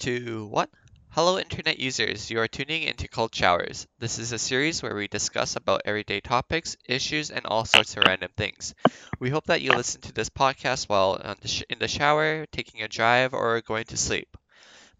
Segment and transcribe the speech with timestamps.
[0.00, 0.70] to what?
[1.10, 2.30] Hello, internet users.
[2.30, 3.86] You are tuning into Cold Showers.
[3.98, 8.04] This is a series where we discuss about everyday topics, issues, and all sorts of
[8.04, 8.74] random things.
[9.18, 12.46] We hope that you listen to this podcast while on the sh- in the shower,
[12.50, 14.36] taking a drive, or going to sleep.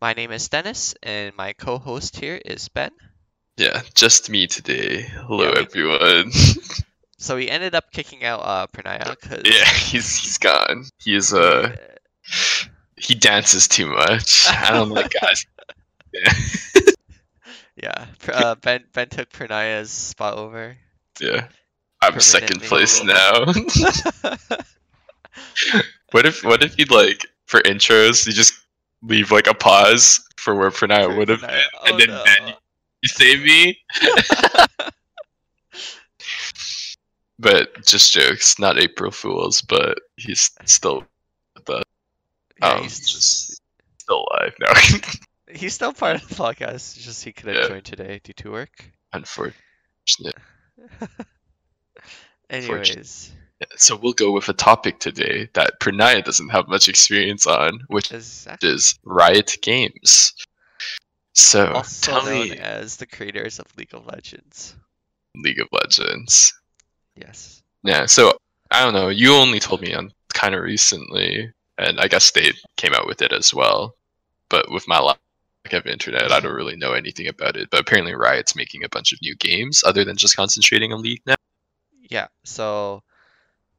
[0.01, 2.91] My name is Dennis, and my co-host here is Ben.
[3.57, 5.03] Yeah, just me today.
[5.03, 6.33] Hello, Yeah, everyone.
[7.19, 10.87] So we ended up kicking out uh, Pranaya because yeah, he's he's gone.
[10.99, 11.77] He's is uh
[13.01, 14.47] he dances too much.
[14.49, 15.47] I don't like guys.
[17.77, 20.77] Yeah, yeah, uh, Ben Ben took Pranaya's spot over.
[21.21, 21.47] yeah.
[22.03, 23.45] I'm second place now.
[26.11, 28.55] what if what if you like for intros you just
[29.03, 32.25] leave like a pause for where Pranaya would have been, Pranaya- and oh, then no.
[32.25, 32.55] Ben
[33.03, 33.79] you save me?
[37.41, 39.63] But just jokes, not April Fools.
[39.63, 41.05] But he's still.
[42.61, 43.61] Yeah, um, he's, just
[43.99, 44.73] still alive now.
[45.53, 46.75] he's still part of the podcast.
[46.97, 47.69] It's just he couldn't Yeah.
[47.69, 48.91] join today due to work.
[49.13, 50.35] Unfortunate.
[52.49, 57.47] Anyways, Yeah, So we'll go with a topic today that Pranaya doesn't have much experience
[57.47, 58.71] on, which exactly.
[58.71, 60.33] is Riot Games.
[61.35, 64.75] So Also tell known me as the creators of League of Legends.
[65.37, 66.53] League of Legends.
[67.15, 67.63] Yes.
[67.85, 68.37] Yeah, so
[68.71, 69.09] I don't know.
[69.09, 73.23] You only told me on kind of recently, and I guess they came out with
[73.23, 73.97] it as well.
[74.49, 75.19] But with my lack
[75.73, 77.71] of internet, I don't really know anything about it.
[77.71, 81.23] But apparently, Riot's making a bunch of new games other than just concentrating on League
[81.27, 81.37] now.
[82.11, 82.29] Yeah.
[82.45, 83.03] So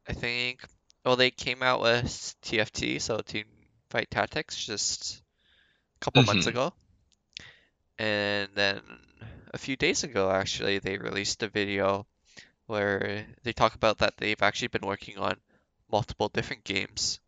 [0.08, 0.66] I think
[1.06, 3.46] well they came out with TFT, so Team
[3.90, 5.24] Fight Tactics, just
[6.02, 6.50] a couple months Mhm.
[6.50, 6.74] ago.
[7.98, 8.82] And then
[9.54, 12.06] a few days ago, actually, they released a video
[12.66, 15.40] where they talk about that they've actually been working on
[15.90, 17.21] multiple different games,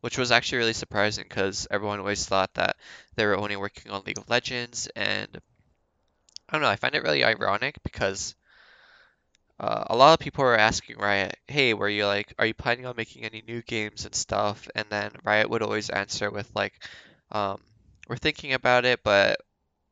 [0.00, 2.76] which was actually really surprising because everyone always thought that
[3.16, 4.88] they were only working on League of Legends.
[4.96, 5.40] And
[6.48, 8.34] I don't know, I find it really ironic because
[9.60, 12.86] uh, a lot of people were asking Riot, "Hey, were you like, are you planning
[12.86, 16.74] on making any new games and stuff?" And then Riot would always answer with like,
[17.32, 17.60] um,
[18.08, 19.40] "We're thinking about it, but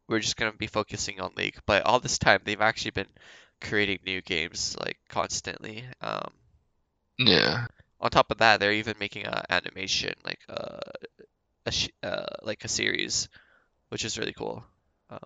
[0.08, 3.10] we're just gonna be focusing on League." But all this time, they've actually been
[3.62, 5.84] creating new games like constantly.
[6.00, 6.32] Um,
[7.18, 7.66] Yeah,
[8.00, 10.78] on top of that, they're even making an animation, like uh,
[11.66, 13.28] a sh uh, like a series,
[13.88, 14.64] which is really cool.
[15.10, 15.18] Um,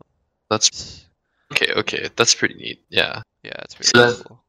[0.50, 1.06] that's
[1.53, 1.72] okay.
[1.75, 2.82] Okay, that's pretty neat.
[2.88, 4.42] Yeah, yeah, it's So that- cool.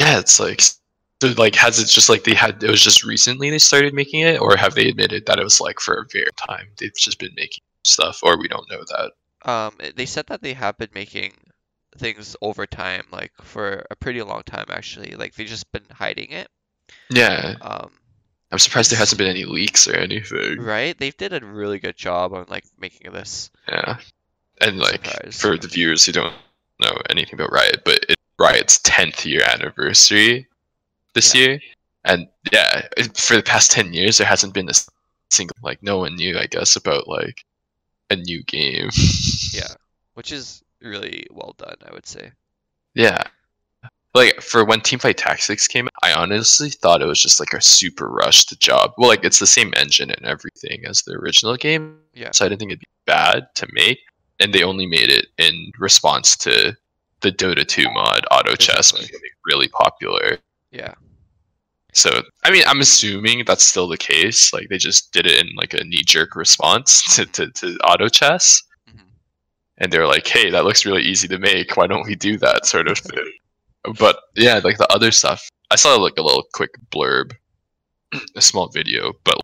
[0.00, 0.18] yeah.
[0.18, 2.62] It's like, so like, has it just like they had?
[2.62, 5.60] It was just recently they started making it, or have they admitted that it was
[5.60, 9.12] like for a very time they've just been making stuff, or we don't know that.
[9.50, 11.32] Um, they said that they have been making
[11.98, 15.14] things over time, like for a pretty long time actually.
[15.16, 16.48] Like they've just been hiding it.
[17.10, 17.90] Yeah, Um,
[18.52, 20.60] I'm surprised there hasn't been any leaks or anything.
[20.60, 20.96] right?
[20.98, 23.50] They did a really good job on like making this.
[23.68, 23.98] Yeah,
[24.60, 25.40] and like Surprised.
[25.40, 26.34] for the viewers who don't
[26.80, 30.46] know anything about Riot, but it's Riot's 10th year anniversary
[31.14, 31.40] this Yeah.
[31.40, 31.60] year,
[32.04, 34.74] and yeah, for the past 10 years there hasn't been a
[35.30, 37.44] single like no one knew I guess about like
[38.10, 38.90] a new game.
[39.52, 39.74] Yeah,
[40.14, 42.32] which is really well done, I would say.
[42.94, 43.22] yeah.
[44.14, 47.60] Like for when Teamfight Tactics came, out, I honestly thought it was just like a
[47.62, 48.92] super rushed job.
[48.98, 52.30] Well, like it's the same engine and everything as the original game, Yeah.
[52.32, 54.00] so I didn't think it'd be bad to make.
[54.40, 56.76] And they only made it in response to
[57.20, 60.38] the Dota 2 mod Auto Chess becoming really popular.
[60.72, 60.94] Yeah.
[61.92, 64.52] So I mean, I'm assuming that's still the case.
[64.52, 68.08] Like they just did it in like a knee jerk response to, to, to Auto
[68.08, 69.02] Chess, Mhm.
[69.78, 71.76] and they're like, "Hey, that looks really easy to make.
[71.76, 73.32] Why don't we do that?" Sort of thing.
[73.98, 77.32] But yeah, like the other stuff, I saw like a little quick blurb,
[78.36, 79.36] a small video, but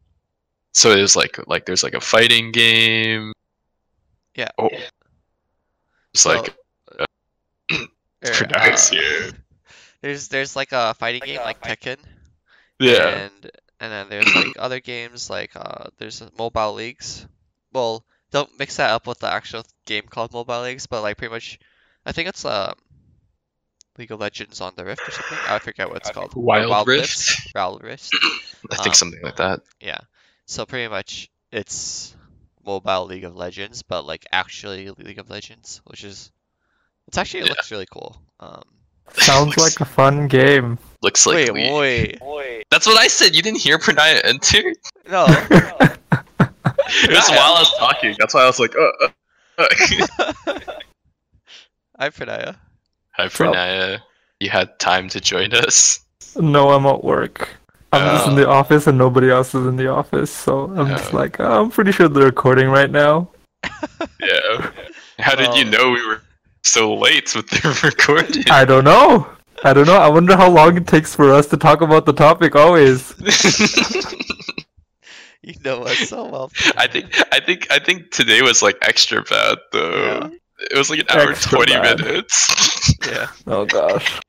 [0.72, 3.32] so it was like like there's like a fighting game.
[4.34, 4.50] Yeah.
[4.58, 4.68] Oh,
[6.12, 6.54] it's So, like
[7.72, 9.30] er, pronounced uh, here.
[10.02, 11.96] There's there's like a fighting game like Tekken.
[12.78, 17.26] Yeah, And and then there's like other games like uh there's mobile leagues.
[17.72, 21.32] Well, don't mix that up with the actual game called Mobile Legends, but like pretty
[21.32, 21.58] much
[22.04, 22.74] I think it's um
[23.98, 25.38] League of Legends on the Rift or something.
[25.48, 26.32] I forget what it's called.
[26.36, 27.50] Or Wild Rift.
[27.54, 28.10] Wild Rift.
[28.70, 29.60] I think um, something like that.
[29.80, 29.98] Yeah.
[30.46, 32.14] So pretty much it's
[32.64, 36.30] mobile League of Legends, but like actually League of Legends, which is
[37.08, 37.50] it's actually it Yeah.
[37.52, 38.20] looks really cool.
[38.40, 38.62] Um
[39.14, 40.78] Sounds Looks- like a fun game.
[41.02, 42.18] Looks like wait, League.
[42.20, 42.64] wait.
[42.70, 43.36] That's what I said.
[43.36, 44.74] You didn't hear Pranaya enter?
[45.08, 45.26] No.
[46.88, 48.14] It was while I was talking.
[48.18, 49.08] That's why I was like, uh,
[49.58, 49.66] uh,
[50.46, 50.60] uh.
[51.98, 52.56] Hi Pranaya.
[53.16, 54.00] Hi, Pranaya.
[54.40, 56.00] You had time to join us.
[56.36, 57.48] no, I'm at work.
[57.92, 58.36] I'm just in Oh.
[58.36, 61.16] the office and nobody else is in the office, so I'm just Oh.
[61.16, 63.28] like, oh, I'm pretty sure they're recording right now.
[64.20, 64.70] Yeah.
[65.18, 66.20] How did you know we were
[66.62, 68.44] so late with the recording?
[68.50, 69.26] I don't know.
[69.64, 69.96] I don't know.
[69.96, 73.14] I wonder how long it takes for us to talk about the topic always.
[75.42, 76.50] You know us so well.
[76.76, 80.32] I think I think I think today was like extra bad though.
[80.58, 82.00] It was like an hour and Extra twenty bad.
[82.00, 82.94] minutes.
[83.06, 83.28] Yeah.
[83.46, 84.20] Oh gosh.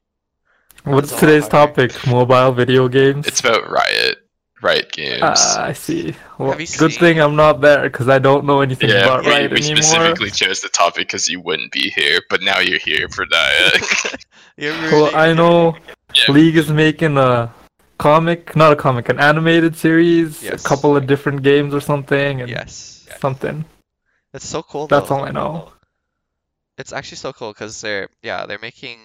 [0.84, 1.74] What's That's today's harder.
[1.90, 2.08] topic?
[2.08, 3.26] Mobile video games?
[3.28, 4.18] it's about Riot.
[4.62, 5.22] Riot games.
[5.24, 6.16] Ah, I see.
[6.38, 9.32] Well, good seen- thing I'm not there because I don't know anything yeah, about we,
[9.32, 9.82] Riot we anymore.
[9.84, 14.18] specifically chose the topic because you wouldn't be here, but now you're here for that.
[14.58, 15.76] You're Well, I know
[16.16, 16.32] Yeah.
[16.34, 17.54] League is making a
[18.00, 20.64] comic, not a comic, an animated series, Yes.
[20.66, 23.08] a couple of different games or something, and Yes.
[23.20, 23.66] something.
[24.34, 24.88] That's so cool.
[24.88, 25.16] That's though.
[25.16, 25.74] all I know.
[26.78, 29.00] It's actually so cool because they're yeah they're making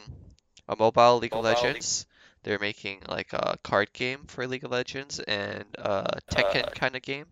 [0.69, 2.07] a mobile League of Legends.
[2.45, 6.97] They're making like a card game for League of Legends and a Tekken uh, kind
[6.97, 7.27] of game.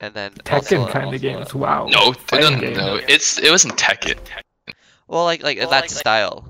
[0.00, 1.54] And then Tekken kind of games.
[1.54, 1.86] Wow.
[1.86, 2.76] no, no, Fighting no, game.
[2.76, 3.00] no.
[3.08, 4.18] It's it wasn't Tekken.
[5.08, 6.48] Well, like like that style.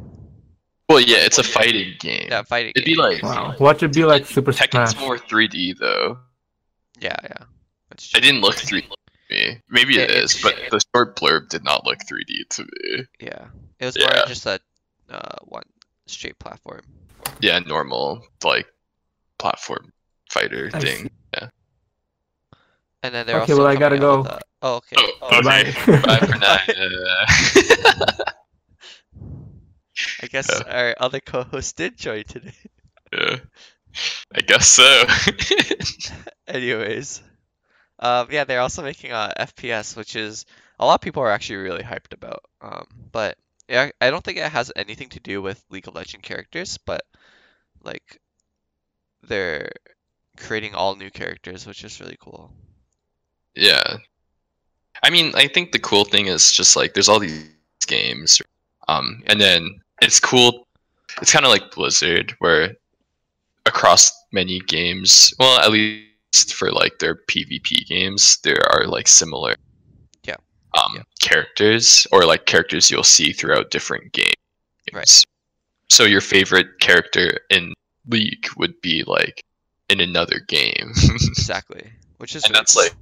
[0.88, 2.29] Well, yeah, it's a fighting game.
[2.31, 2.73] Yeah, fighting.
[2.76, 3.56] It'd be like Wow.
[3.58, 5.00] Watch it be like Super Tekken's Smash.
[5.00, 6.19] more 3D though.
[7.00, 7.44] Yeah, yeah.
[8.14, 8.96] I didn't look 3D to
[9.30, 9.60] me.
[9.68, 13.04] Maybe it Yeah, it- is, but the short blurb did not look 3D to me.
[13.20, 13.46] Yeah,
[13.78, 14.24] it was more Yeah.
[14.26, 14.58] just a
[15.10, 15.64] uh, one
[16.06, 16.82] straight platform.
[17.40, 18.66] Yeah, normal like
[19.38, 19.92] platform
[20.30, 21.10] fighter I thing.
[23.02, 24.24] And then they're Okay, also well, I gotta go.
[24.24, 24.96] a- Oh, okay.
[24.98, 25.72] Oh, Oh, okay.
[25.74, 26.00] Bye.
[26.06, 26.56] Bye for now.
[30.22, 30.62] I guess Yeah.
[30.72, 32.54] our other co-host did join today.
[33.12, 33.36] yeah.
[34.34, 35.04] I guess so.
[36.48, 37.22] Anyways,
[38.04, 40.44] um, yeah, they're also making a FPS, which is
[40.78, 42.44] a lot of people are actually really hyped about.
[42.60, 46.26] Um, but yeah, I don't think it has anything to do with League of Legends
[46.26, 47.02] characters, but
[47.82, 48.20] like
[49.22, 49.72] they're
[50.36, 52.52] creating all new characters, which is really cool.
[53.54, 53.96] Yeah.
[55.02, 57.48] I mean, I think the cool thing is just like there's all these
[57.86, 58.40] games,
[58.86, 60.66] um, and then it's cool.
[61.22, 62.76] It's kind of like Blizzard, where
[63.64, 69.56] across many games, well, at least for like their PvP games, there are like similar,
[70.26, 70.36] Yeah.
[70.82, 71.02] um, Yeah.
[71.20, 74.34] characters or like characters you'll see throughout different games.
[74.92, 75.25] Right.
[75.88, 77.72] So your favorite character in
[78.08, 79.42] League would be like
[79.88, 80.92] in another game.
[81.36, 82.94] Exactly, which is and that's like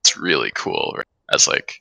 [0.00, 1.06] it's really cool right?
[1.32, 1.80] as like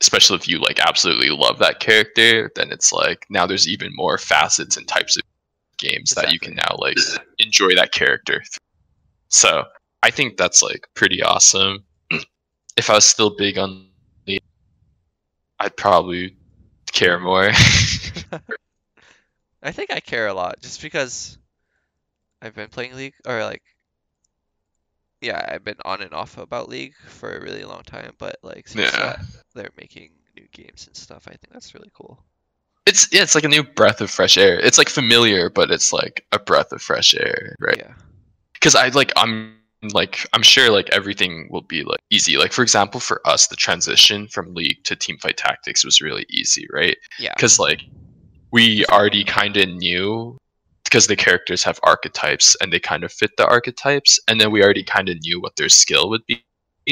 [0.00, 4.16] especially if you like absolutely love that character then it's like now there's even more
[4.16, 5.22] facets and types of
[5.76, 6.96] games that you can now like
[7.38, 8.42] enjoy that character
[9.28, 9.64] so
[10.02, 11.84] i think that's like pretty awesome
[12.76, 13.86] if i was still big on
[14.26, 14.40] the
[15.60, 16.36] i'd probably
[16.92, 17.50] care more
[19.62, 21.38] I think I care a lot just because
[22.42, 23.62] I've been playing League or like
[25.20, 28.68] yeah, I've been on and off about League for a really long time, but like
[28.68, 28.98] since Yeah.
[29.00, 29.20] that,
[29.54, 32.24] they're making new games and stuff, I think that's really cool.
[32.86, 35.92] it's yeah it's like a new breath of fresh air it's like familiar but it's
[35.92, 37.92] like a breath of fresh air right Yeah.
[38.54, 39.57] because I like I'm
[39.92, 42.36] like I'm sure like everything will be like easy.
[42.36, 46.66] Like for example, for us, the transition from League to Teamfight Tactics was really easy,
[46.72, 46.96] right?
[47.18, 47.32] Yeah.
[47.36, 47.82] Because like
[48.50, 50.36] we already kind of knew
[50.84, 54.62] because the characters have archetypes and they kind of fit the archetypes, and then we
[54.62, 56.42] already kind of knew what their skill would be.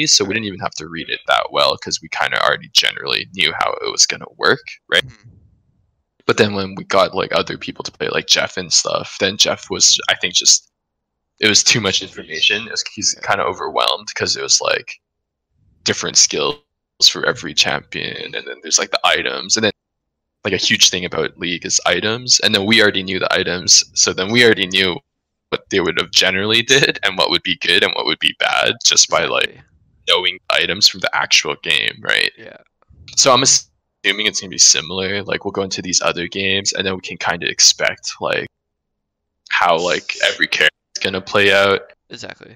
[0.05, 2.69] So we didn't even have to read it that well because we kind of already
[2.71, 5.05] generally knew how it was gonna work, right?
[5.05, 5.29] mm-hmm.
[6.27, 9.37] But then when we got like other people to play, like Jeff and stuff, then
[9.37, 10.69] Jeff was, I think, just
[11.39, 12.67] it was too much information.
[12.69, 14.99] Was, he's kind of overwhelmed because it was like
[15.83, 16.59] different skills
[17.09, 19.71] for every champion, and then there's like the items, and then
[20.43, 23.83] like a huge thing about League is items, and then we already knew the items,
[23.93, 24.97] so then we already knew
[25.49, 28.35] what they would have generally did and what would be good and what would be
[28.39, 29.57] bad just by like
[30.09, 32.31] knowing items from the actual game, right?
[32.37, 32.57] Yeah.
[33.15, 35.23] So I'm assuming it's gonna be similar.
[35.23, 38.47] Like we'll go into these other games, and then we can kind of expect like
[39.49, 41.93] how like every character is gonna play out.
[42.09, 42.55] Exactly.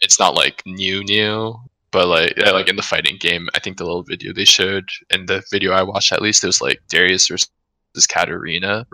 [0.00, 1.56] It's not like new new,
[1.90, 4.88] but like yeah, like in the fighting game, I think the little video they showed
[5.10, 7.48] in the video I watched at least it was like Darius versus
[8.08, 8.86] Katarina.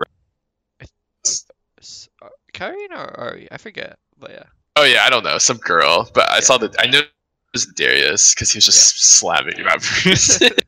[2.21, 3.47] Uh, Karina or Ahri?
[3.51, 4.43] I forget, but yeah.
[4.75, 6.39] Oh yeah, I don't know, some girl, but I Yeah.
[6.41, 7.09] saw that I know it
[7.53, 9.83] was Darius because he was just slamming him out.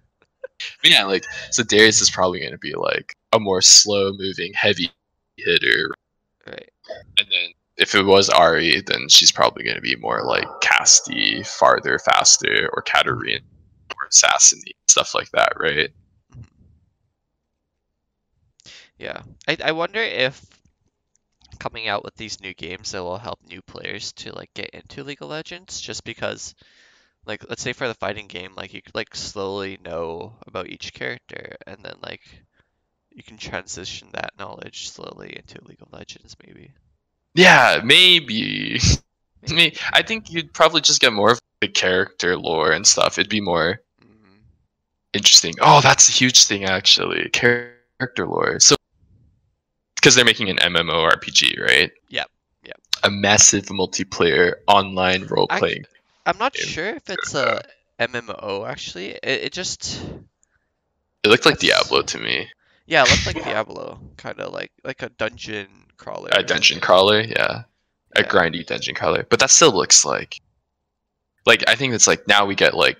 [0.81, 4.89] Yeah, like so Darius is probably gonna be like a more slow moving, heavy
[5.35, 5.93] hitter,
[6.47, 6.71] Right.
[7.19, 11.99] and then if it was Ahri, then she's probably gonna be more like casty, farther,
[11.99, 13.39] faster, or Katarina,
[13.97, 15.89] or assassin stuff like that, right?
[18.97, 19.21] Yeah.
[19.47, 20.39] I I wonder if
[21.59, 25.03] coming out with these new games that will help new players to like get into
[25.03, 26.55] League of Legends just because
[27.25, 31.55] like let's say for the fighting game like you like slowly know about each character
[31.65, 32.21] and then like
[33.11, 36.71] you can transition that knowledge slowly into League of Legends maybe.
[37.35, 38.79] Yeah, maybe.
[39.49, 43.17] I mean, I think you'd probably just get more of the character lore and stuff.
[43.17, 44.39] It'd be more Mhm.
[45.13, 45.53] interesting.
[45.61, 47.29] Oh, that's a huge thing actually.
[47.29, 48.59] Character lore.
[48.59, 48.75] So
[49.95, 51.91] because they're making an MMORPG, right?
[52.09, 52.29] Yep,
[52.65, 52.79] yep.
[53.03, 55.85] A massive multiplayer online role playing.
[56.25, 56.67] I'm not game.
[56.67, 57.61] sure if it's a
[57.99, 59.11] MMO actually.
[59.11, 60.01] It, it just
[61.23, 62.49] It looked like Diablo to me.
[62.85, 66.29] yeah, it looked like Diablo, kind of like like a dungeon crawler.
[66.33, 67.63] A dungeon crawler, yeah.
[68.15, 69.25] A grindy dungeon crawler.
[69.29, 70.39] But that still looks like
[71.45, 72.97] like I think it's like now we get like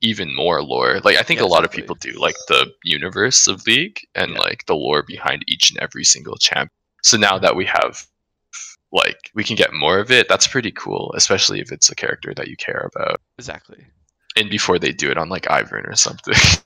[0.00, 1.00] even more lore.
[1.00, 4.32] Like I think Yeah, a lot of people do like the universe of League and
[4.32, 4.38] Yeah.
[4.38, 6.70] like the lore behind each and every single champ.
[7.02, 8.06] So now that we have
[8.92, 12.32] like we can get more of it, that's pretty cool, especially if it's a character
[12.34, 13.20] that you care about.
[13.38, 13.84] Exactly.
[14.36, 16.34] And before they do it on like Ivern or something.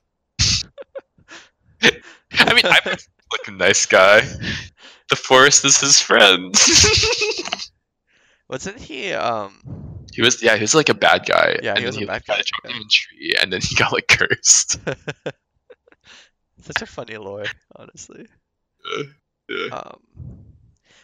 [2.35, 4.23] I mean, I'm like a nice guy.
[5.13, 6.55] The forest is his friend.
[8.49, 9.61] Wasn't he um
[10.11, 11.59] He was yeah, he was like a bad guy.
[11.63, 12.71] Yeah, he was a bad guy, yeah.
[12.71, 14.81] a tree, and then he got like cursed.
[16.63, 17.45] such a funny lore,
[17.77, 18.27] honestly.
[18.91, 19.03] Uh,
[19.51, 19.67] yeah.
[19.67, 20.01] Um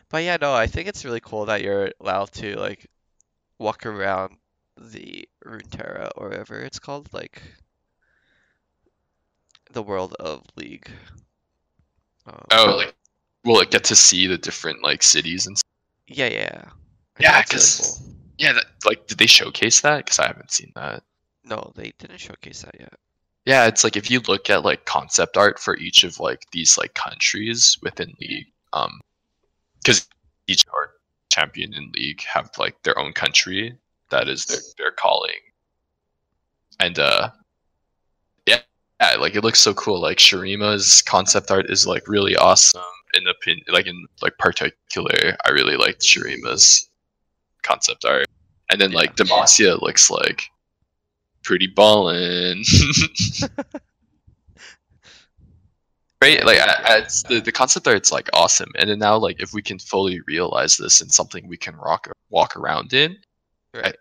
[0.08, 2.86] but yeah, no, I think it's really cool that you're allowed to like
[3.58, 4.38] walk around
[4.78, 7.42] the Runeterra or whatever it's called, like
[9.70, 10.90] the world of League.
[12.26, 12.94] Um, oh, like
[13.44, 15.58] we'll it get to see the different like cities and.
[15.58, 15.68] Stuff.
[16.06, 16.62] yeah, yeah.
[17.18, 18.14] I Yeah, Because really cool.
[18.38, 20.04] Yeah, that, like did they showcase that?
[20.04, 21.02] Because I haven't seen that.
[21.44, 22.94] No, they didn't showcase that yet.
[23.46, 26.76] Yeah, it's like if you look at like concept art for each of like these
[26.76, 29.00] like countries within League, um,
[29.82, 30.06] because
[30.46, 30.90] each art
[31.30, 33.76] champion in League have like their own country
[34.10, 35.40] that is their their calling,
[36.78, 37.30] and uh,
[38.46, 38.60] yeah,
[39.00, 40.00] yeah, like it looks so cool.
[40.00, 42.82] Like Shurima's concept art is like really awesome.
[43.14, 46.88] In opinion, like in like particular, I really liked Shurima's
[47.62, 48.26] concept art,
[48.70, 48.98] and then Yeah.
[48.98, 50.42] like Demacia looks like
[51.42, 52.62] pretty ballin'.
[56.22, 56.44] right?
[56.44, 59.52] Like, I, I, it's the the concept art's like awesome, and then now like if
[59.54, 63.16] we can fully realize this in something we can rock walk around in,
[63.74, 63.96] Right.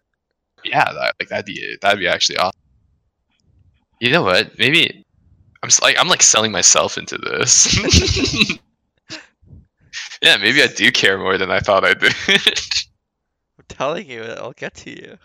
[0.64, 2.60] yeah, that like that'd be that'd be actually awesome.
[4.00, 4.58] You know what?
[4.60, 5.04] Maybe
[5.64, 7.78] I'm like I'm like selling myself into this.
[10.22, 12.14] yeah, maybe I do care more than I thought I did.
[12.30, 15.18] I'm telling you, I'll get to you.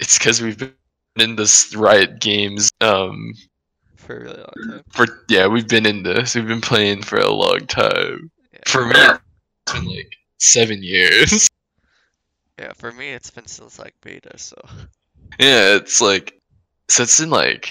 [0.00, 0.72] it's because we've been
[1.18, 3.34] in this Riot Games um
[3.96, 4.82] For a really long time.
[4.90, 8.60] for yeah we've been in this we've been playing for a long time Yeah.
[8.66, 11.48] for me it's been like seven years
[12.58, 14.56] Yeah, for me it's been since like beta, so
[15.40, 16.40] yeah it's like
[16.88, 17.70] so it's in like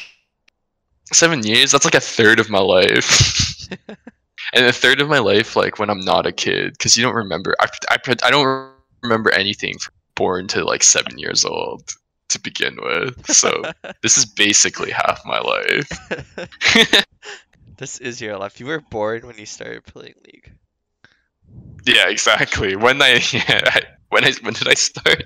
[1.13, 3.67] seven years that's like a third of my life
[4.53, 7.15] and a third of my life like when i'm not a kid because you don't
[7.15, 9.29] remember I, I, I don't remember anything
[9.79, 11.51] from born to like seven years old
[12.29, 13.51] to begin with so
[14.01, 15.89] this is basically half my life
[17.77, 18.59] this is your life.
[18.59, 20.53] You were born when you started playing League.
[21.85, 22.75] Yeah, exactly.
[22.75, 25.23] When I yeah, I, when I when did I start?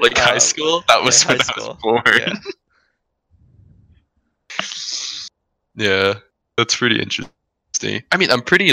[0.00, 0.84] like high Um, school?
[0.88, 1.78] That was when high I was school.
[1.82, 2.02] born.
[2.14, 2.32] Yeah.
[5.74, 6.14] Yeah,
[6.56, 7.37] that's pretty interesting.
[8.12, 8.70] I mean, I'm pretty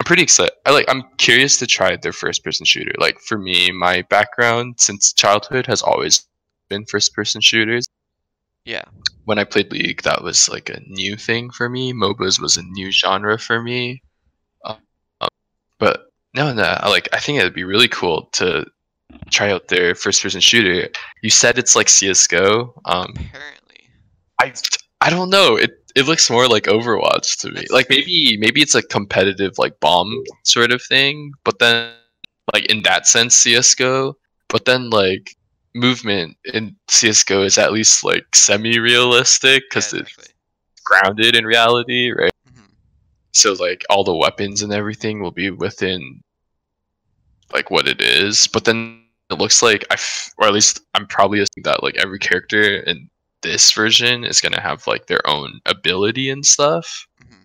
[0.00, 0.54] I'm pretty excited.
[0.66, 2.92] I like I'm curious to try their first person shooter.
[2.98, 6.26] Like for me, my background since childhood has always
[6.68, 7.86] been first person shooters.
[8.64, 8.84] Yeah.
[9.24, 11.92] When I played League, that was like a new thing for me.
[11.92, 14.02] MOBAs was a new genre for me.
[14.64, 14.76] Um,
[15.20, 15.28] um,
[15.78, 18.64] but no, no, I like I think it'd be really cool to
[19.30, 20.88] try out their first person shooter.
[21.22, 22.72] You said it's like CS:GO.
[22.84, 23.90] Um, Apparently.
[24.40, 24.52] I
[25.00, 25.56] I don't know.
[25.56, 27.64] It it looks more like Overwatch to me.
[27.70, 31.92] Like maybe maybe it's a competitive like bomb sort of thing, but then
[32.52, 34.16] like in that sense CS:GO,
[34.48, 35.36] but then like
[35.74, 40.32] movement in CS:GO is at least like semi-realistic because yeah, it's
[40.84, 42.32] grounded in reality, right?
[42.48, 42.72] Mm-hmm.
[43.32, 46.22] So like all the weapons and everything will be within
[47.52, 51.06] like what it is, but then it looks like I, f- or at least I'm
[51.06, 53.08] probably assuming that like every character in
[53.42, 57.06] this version is gonna have like their own ability and stuff.
[57.22, 57.44] Mhm.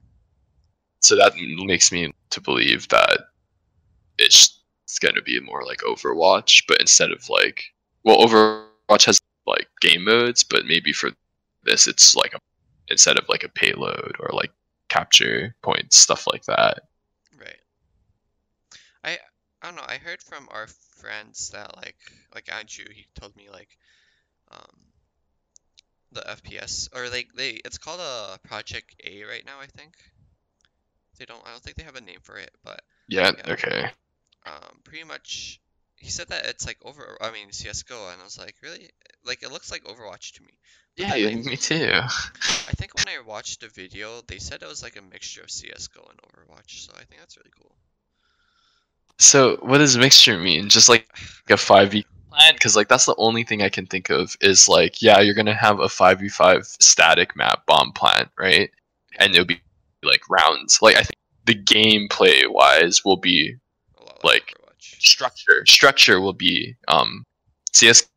[1.00, 3.30] So that makes me to believe that
[4.18, 7.64] it's, it's gonna be more like Overwatch, but instead of like
[8.04, 11.12] well, Overwatch has like game modes, but maybe for
[11.64, 12.40] this it's like a
[12.88, 14.52] instead of like a payload or like
[14.90, 16.82] capture points, stuff like that.
[17.40, 17.60] Right.
[19.04, 19.18] I
[19.62, 19.86] I don't know.
[19.88, 21.98] I heard from our friends that like
[22.34, 23.78] like Andrew, he told me like
[24.52, 24.78] um
[26.16, 29.94] the FPS or like they it's called a Project A right now, I think.
[31.18, 33.32] They don't I don't think they have a name for it, but Yeah.
[33.38, 33.54] Yeah.
[33.54, 33.92] Okay.
[34.46, 35.60] um pretty much
[35.98, 38.90] he said that it's like over I mean CS:GO and I was like, really?
[39.24, 40.54] Like it looks like Overwatch to me.
[40.98, 42.02] But Yeah, yeah, me too.
[42.68, 45.52] I think when I watched the video, they said it was like a mixture of
[45.52, 47.76] CS:GO and Overwatch, so I think that's really cool.
[49.18, 50.70] So, what does mixture mean?
[50.70, 51.08] Just like
[51.50, 52.06] a five v
[52.36, 52.54] plan?
[52.54, 55.54] Because like that's the only thing I can think of is like, yeah, you're gonna
[55.54, 58.70] have a five v five static map bomb plant, right?
[59.20, 59.62] And it'll be
[60.04, 60.80] like rounds.
[60.82, 61.16] Like I think
[61.46, 63.56] the gameplay wise will be
[64.24, 65.02] Like, Overwatch.
[65.02, 65.64] structure.
[65.68, 67.24] Structure will be um
[67.74, 68.08] CS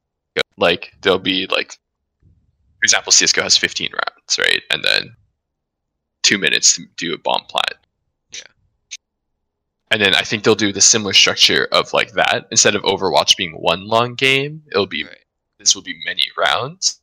[0.57, 4.63] like there'll be like for example CSGO has 15 rounds, right?
[4.71, 5.15] And then
[6.23, 7.75] 2 minutes to do a bomb plant.
[9.91, 13.37] And then I think they'll do the similar structure of like that instead of Overwatch
[13.37, 15.25] being one long game, it'll be Right.
[15.59, 17.01] this will be many rounds.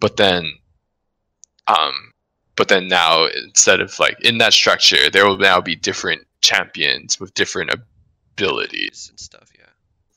[0.00, 0.50] But then
[1.66, 2.12] um
[2.56, 7.20] but then now instead of like in that structure there will now be different champions
[7.20, 9.08] with different abilities.
[9.10, 9.66] and stuff, yeah.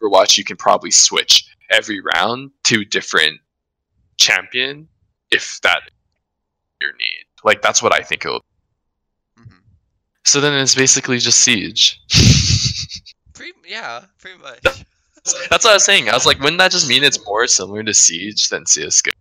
[0.02, 3.40] Overwatch, you can probably switch every round to a different
[4.18, 4.88] champion
[5.32, 5.82] if that
[6.82, 7.26] your need.
[7.44, 8.42] Like that's what I think it'll.
[10.26, 12.02] So then it's basically just siege.
[13.34, 14.60] Pretty, yeah, pretty much.
[15.50, 16.10] that's what I was saying.
[16.10, 19.12] I was like, wouldn't that just mean it's more similar to siege than CS:GO?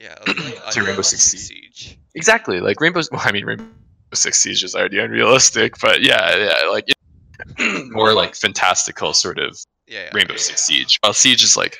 [0.00, 1.98] Yeah, it was like To Rainbow Six Siege.
[2.14, 2.60] Exactly.
[2.60, 3.02] Like Rainbow.
[3.12, 3.64] Well, I mean, Rainbow
[4.12, 9.56] Six Siege is already unrealistic, but yeah, yeah, like it, more like fantastical sort of
[9.86, 10.10] Yeah, yeah.
[10.14, 10.98] Rainbow Six Siege.
[11.02, 11.78] While Siege is like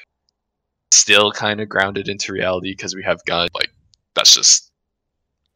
[0.92, 3.50] still kind of grounded into reality because we have guns.
[3.54, 3.70] Like
[4.14, 4.70] that's just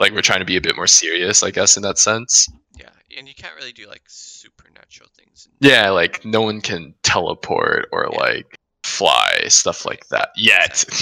[0.01, 2.49] like we're trying to be a bit more serious, I guess, in that sense.
[3.17, 5.49] And you can't really do like supernatural things.
[5.61, 8.19] Yeah, like no one can teleport or Yeah.
[8.19, 10.85] like fly stuff like that yet.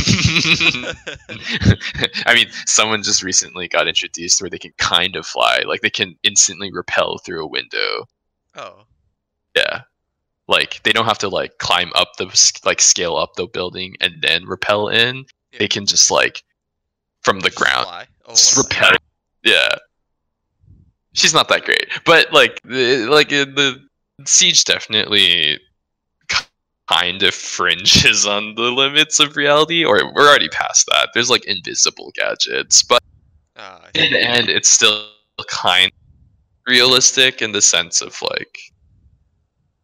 [2.27, 5.91] I mean, someone just recently got introduced where they can kind of fly, like they
[5.91, 8.07] can instantly repel through a window.
[8.57, 8.85] oh,
[9.57, 9.83] Yeah.
[10.49, 12.27] Like they don't have to like climb up the
[12.65, 15.25] like scale up the building and then repel in.
[15.53, 15.59] Yeah.
[15.61, 16.43] They can just like
[17.23, 17.87] from the just ground.
[18.27, 18.97] Oh, just repel.
[19.45, 19.77] Yeah.
[21.15, 23.79] She's not that great, but like the, like uh, the
[24.25, 25.61] siege definitely
[26.89, 31.11] kind of fringes on the limits of reality, or we're already past that.
[31.15, 33.03] There's like invisible gadgets, but
[33.57, 35.07] I in the end, it's still
[35.49, 35.93] kind of
[36.67, 38.59] realistic in the sense of like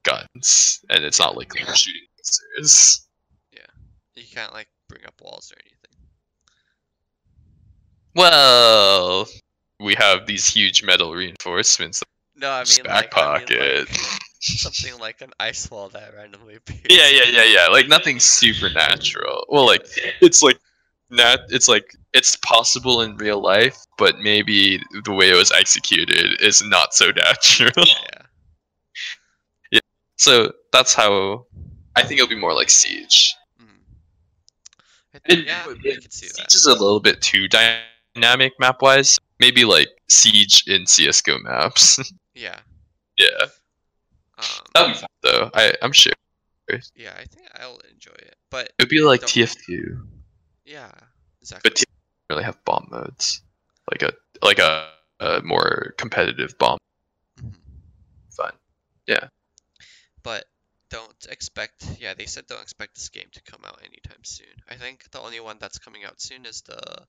[0.02, 3.06] guns, and it's not like we're shooting lasers.
[3.52, 3.60] Yeah,
[4.14, 5.78] you can't like bring up walls or anything.
[8.14, 9.28] Well,
[9.80, 12.02] we have these huge metal reinforcements.
[12.36, 13.88] No, I mean like, I mean, like
[14.40, 16.86] something like an ice wall that randomly appears.
[16.88, 17.66] Yeah, yeah, yeah, yeah.
[17.66, 19.44] Like nothing supernatural.
[19.48, 19.86] Well, like
[20.20, 20.58] it's like
[21.10, 21.40] nat.
[21.48, 26.62] It's like it's possible in real life, but maybe the way it was executed is
[26.62, 27.70] not so natural.
[27.76, 28.22] Yeah.
[29.72, 29.80] yeah.
[30.16, 31.46] so that's how
[31.96, 33.34] I think it'll be more like Siege.
[33.60, 33.66] Mm.
[35.14, 37.82] I think, It- yeah, but I could see Siege is a little bit too dynamic
[38.16, 39.18] map wise.
[39.40, 41.98] Maybe like Siege in CS:GO maps.
[42.34, 42.60] Yeah.
[43.16, 43.26] yeah,
[44.38, 45.50] Um, that'd be fun though.
[45.52, 46.12] I I'm sure
[46.94, 48.36] yeah, I think I'll enjoy it.
[48.48, 50.00] But it'd be like TF2.
[50.64, 50.92] yeah,
[51.42, 51.68] exactly.
[51.68, 53.42] but TF doesn't really have bomb modes,
[53.90, 54.12] like a
[54.46, 56.78] like a, a more competitive bomb.
[57.42, 57.54] Mhm.
[58.30, 58.52] Fun.
[59.08, 59.28] Yeah.
[60.22, 60.44] But
[60.90, 61.84] don't expect.
[61.98, 64.54] Yeah, they said don't expect this game to come out anytime soon.
[64.70, 67.02] I think the only one that's coming out soon is the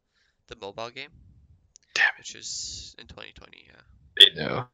[0.50, 1.10] the mobile game,
[1.94, 2.20] Damn it.
[2.20, 3.66] which is in 2020.
[3.68, 3.74] Yeah.
[4.18, 4.66] They know.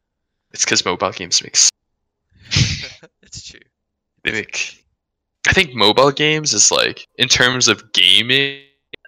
[0.52, 1.58] It's because mobile games make.
[3.22, 3.60] it's true.
[4.24, 4.86] They make.
[5.48, 8.62] I think mobile games is like in terms of gaming.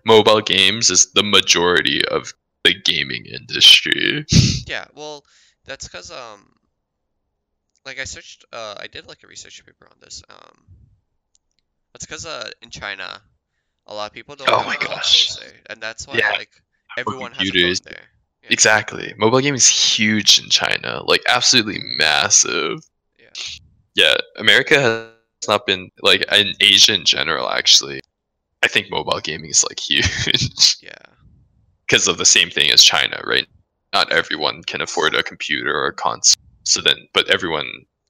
[0.06, 4.25] Mobile games is the majority of the gaming industry.
[4.67, 5.23] Yeah, well,
[5.63, 6.45] that's because um,
[7.86, 10.21] like I searched, uh, I did like a research paper on this.
[10.30, 10.65] Um,
[11.93, 13.21] that's because uh, in China,
[13.88, 15.36] a lot of people don't Oh my gosh.
[15.69, 16.32] and that's why Yeah.
[16.32, 16.52] like
[16.97, 18.04] everyone has a phone there.
[18.43, 18.50] Yeah.
[18.52, 19.13] Exactly.
[19.17, 22.80] Mobile gaming is huge in China, like absolutely massive.
[23.19, 23.26] Yeah.
[23.95, 27.50] Yeah, America has not been like in Asia in general.
[27.50, 28.00] Actually,
[28.63, 30.93] I think mobile gaming is like huge Yeah.
[31.88, 33.47] because of the same thing as China, right?
[33.93, 36.41] Not everyone can afford a computer or a console.
[36.63, 37.67] So then, but everyone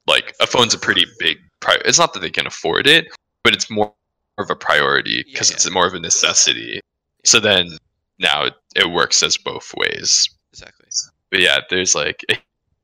[0.07, 1.37] like a phone's a pretty big.
[1.59, 3.07] Pri- it's not that they can afford it,
[3.43, 3.93] but it's more
[4.37, 5.55] of a priority because yeah.
[5.55, 6.79] it's more of a necessity.
[7.23, 7.77] So then
[8.19, 10.29] now it, it works as both ways.
[10.53, 10.87] Exactly.
[11.29, 12.37] But yeah, there's like a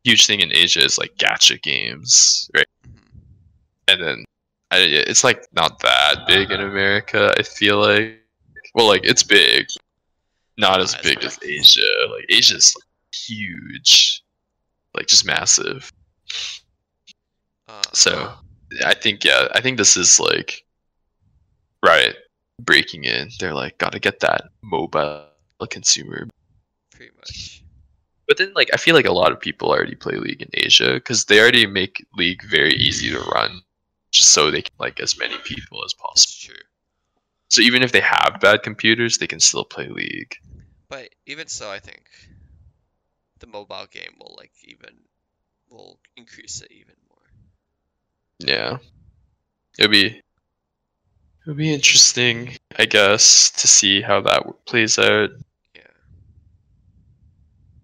[0.04, 2.68] huge thing in Asia is like gacha games, right?
[2.86, 2.92] Mhm.
[3.88, 4.26] and then
[4.72, 7.34] I, it's like not that big in America.
[7.38, 8.20] I feel like,
[8.74, 9.68] well, like it's big,
[10.58, 11.28] not as Not as big big.
[11.28, 11.82] as Asia.
[12.12, 12.84] Like Asia's like,
[13.16, 14.24] huge,
[14.96, 15.92] like just massive.
[17.68, 18.34] Uh, So
[18.86, 20.63] I think yeah, I think this is like
[21.84, 22.16] right
[22.60, 23.30] breaking in.
[23.40, 25.28] They're like gotta get that mobile
[25.70, 26.28] consumer.
[26.92, 27.64] pretty much.
[28.28, 30.94] But then like I feel like a lot of people already play League in Asia
[30.94, 33.62] because they already make League very easy to run,
[34.12, 36.56] just so they can like as many people as possible.
[37.50, 40.38] So even if they have bad computers, they can still play League.
[40.90, 42.10] But even so, I think
[43.40, 44.96] the mobile game will like even
[45.70, 47.28] will increase it even more.
[48.40, 48.78] Yeah,
[49.78, 50.23] it'll be
[51.44, 55.30] it'll be interesting, I guess, to see how that plays out.
[55.76, 55.82] Yeah.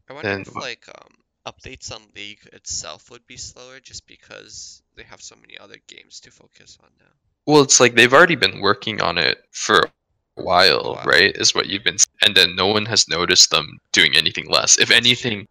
[0.10, 4.82] I wonder And if like um updates on League itself would be slower just because
[4.95, 7.12] they have so many other games to focus on now.
[7.45, 11.04] Well, it's like they've already been working on it for a while, while.
[11.06, 11.36] right?
[11.36, 14.78] Is what you've been, and then no one has noticed them doing anything less.
[14.78, 15.48] If anything,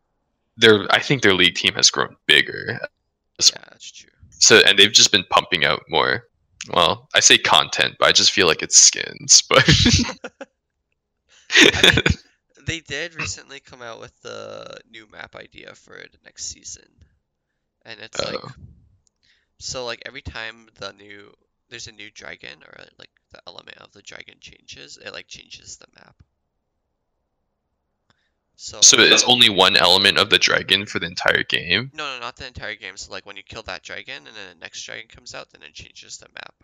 [0.57, 2.79] their I think their league team has grown bigger.
[3.41, 4.11] Yeah, that's true.
[4.31, 6.28] So, and they've just been pumping out more.
[6.73, 9.43] Well, I say content, but I just feel like it's skins.
[9.49, 9.69] But
[11.73, 12.03] I mean,
[12.67, 16.89] they did recently come out with the new map idea for the next season.
[17.85, 18.53] And it's like Oh.
[19.59, 21.35] so like every time the new
[21.69, 25.77] there's a new dragon or like the element of the dragon changes, it like changes
[25.77, 26.23] the map.
[28.61, 31.93] So so it's only one element of the dragon for the entire game.
[31.95, 32.97] no, no, not the entire game.
[32.97, 35.63] So like when you kill that dragon and then the next dragon comes out, then
[35.63, 36.55] it changes the map.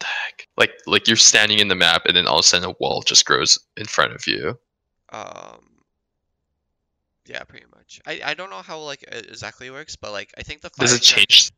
[0.00, 0.48] The heck?
[0.58, 3.00] Like, like you're standing in the map, and then all of a sudden a wall
[3.00, 4.58] just grows in front of you.
[5.08, 5.64] Um,
[7.24, 8.02] yeah, pretty much.
[8.06, 10.92] I I don't know how like it exactly works, but like I think the Does
[10.92, 11.52] it change?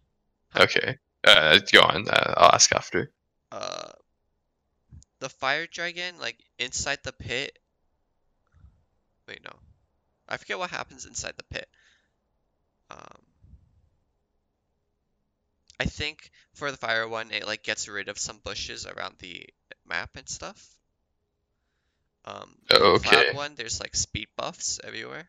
[0.51, 0.63] Huh?
[0.63, 0.97] Okay.
[1.25, 2.09] Uh, go on.
[2.09, 3.11] Uh, I'll ask after.
[3.51, 3.91] uh
[5.19, 7.59] the fire dragon like inside the pit
[9.29, 9.53] wait no
[10.29, 11.69] I forget what happens inside the pit
[12.91, 13.23] um
[15.81, 19.49] I think for the fire one it like gets rid of some bushes around the
[19.87, 20.77] map and stuff
[22.27, 25.29] um the Oh, cloud one there's like speed buffs everywhere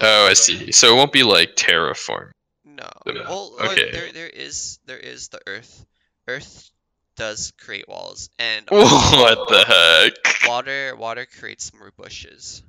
[0.00, 0.72] Oh, I see.
[0.72, 2.30] So it won't be like terraform.
[2.64, 2.88] no
[3.24, 3.90] well Okay.
[3.90, 5.86] there there is there is the earth
[6.28, 6.70] earth
[7.16, 10.34] does create walls and what the heck?
[10.40, 12.62] Water water creates more bushes.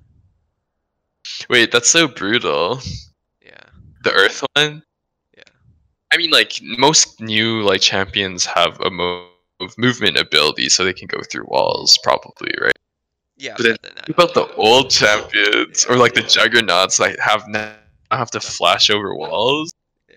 [1.49, 2.79] Wait, that's so brutal.
[3.43, 3.63] Yeah.
[4.03, 4.83] The Earth one.
[5.35, 5.43] Yeah.
[6.11, 9.29] I mean, like most new like champions have a move
[9.77, 12.71] movement ability, so they can go through walls, probably, right?
[13.37, 13.77] Yeah, But then
[14.09, 17.73] about the old champions or like the juggernauts like have now
[18.11, 19.73] have to flash over walls?
[20.09, 20.15] yeah.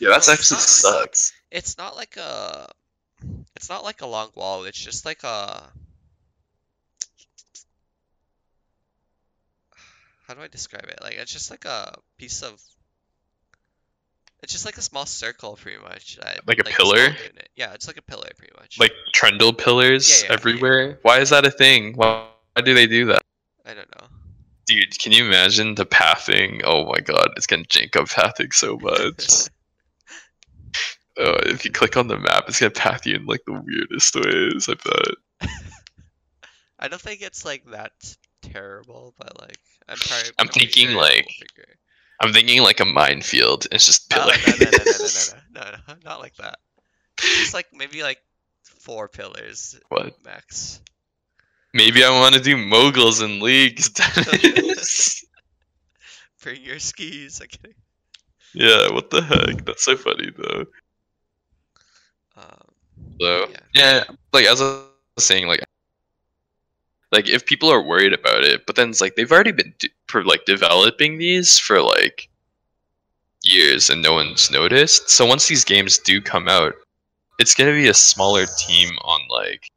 [0.00, 1.32] Yeah, that's actually not- sucks.
[1.50, 2.68] It's not like a
[3.56, 5.70] it's not like a long wall, it's just like a
[10.26, 10.98] how do I describe it?
[11.02, 12.60] Like it's just like a piece of
[14.42, 16.18] it's just like a small circle pretty much.
[16.46, 17.04] Like a a small pillar?
[17.06, 17.48] unit.
[17.56, 18.78] Yeah, it's like a pillar pretty much.
[18.78, 20.34] Like trundle pillars Yeah, yeah, yeah.
[20.34, 20.98] everywhere.
[21.02, 21.94] Why is that a thing?
[21.94, 23.22] Why, why do they do that?
[23.64, 24.06] I don't know.
[24.66, 26.60] Dude, can you imagine the pathing?
[26.64, 29.48] Oh my god, it's gonna jank up pathing so much.
[31.18, 34.14] oh, if you click on the map, it's gonna path you in like the weirdest
[34.14, 34.68] ways.
[34.68, 35.50] I bet.
[36.78, 37.92] I don't think it's like that
[38.52, 41.26] terrible, but like I'm probably I'm thinking, like,
[42.20, 43.66] I'm thinking like a minefield.
[43.72, 44.36] It's just pillars.
[44.46, 44.98] no, no, no, no,
[45.54, 46.58] no, no, no, not like that.
[47.18, 48.18] Just like maybe like
[48.64, 50.14] four pillars what?
[50.24, 50.80] max.
[51.72, 53.90] Maybe I want to do moguls in leagues.
[56.42, 57.40] Bring your skis.
[57.40, 57.74] I'm kidding.
[58.52, 59.64] yeah, what the heck?
[59.64, 60.66] That's so funny though.
[62.36, 62.68] Um,
[63.20, 63.56] So Yeah.
[63.74, 64.82] yeah, like as I
[65.16, 65.64] was saying, like
[67.14, 69.90] like if people are worried about it, but then it's like they've already been de-
[70.08, 72.28] for like developing these for like
[73.44, 75.08] years and no one's noticed.
[75.08, 76.74] So once these games do come out,
[77.38, 79.70] it's gonna be a smaller team on like.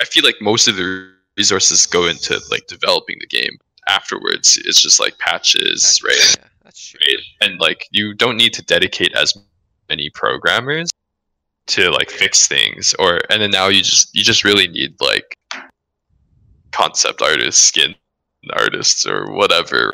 [0.00, 3.58] I feel like most of the resources go into like developing the game.
[3.88, 6.36] Afterwards, it's just like patches, right?
[6.38, 7.00] Yeah, that's true.
[7.06, 7.24] right?
[7.40, 9.36] And like you don't need to dedicate as
[9.88, 10.88] many programmers
[11.66, 15.36] to like fix things or and then now you just you just really need like
[16.72, 17.94] concept artists, skin
[18.52, 19.92] artists or whatever.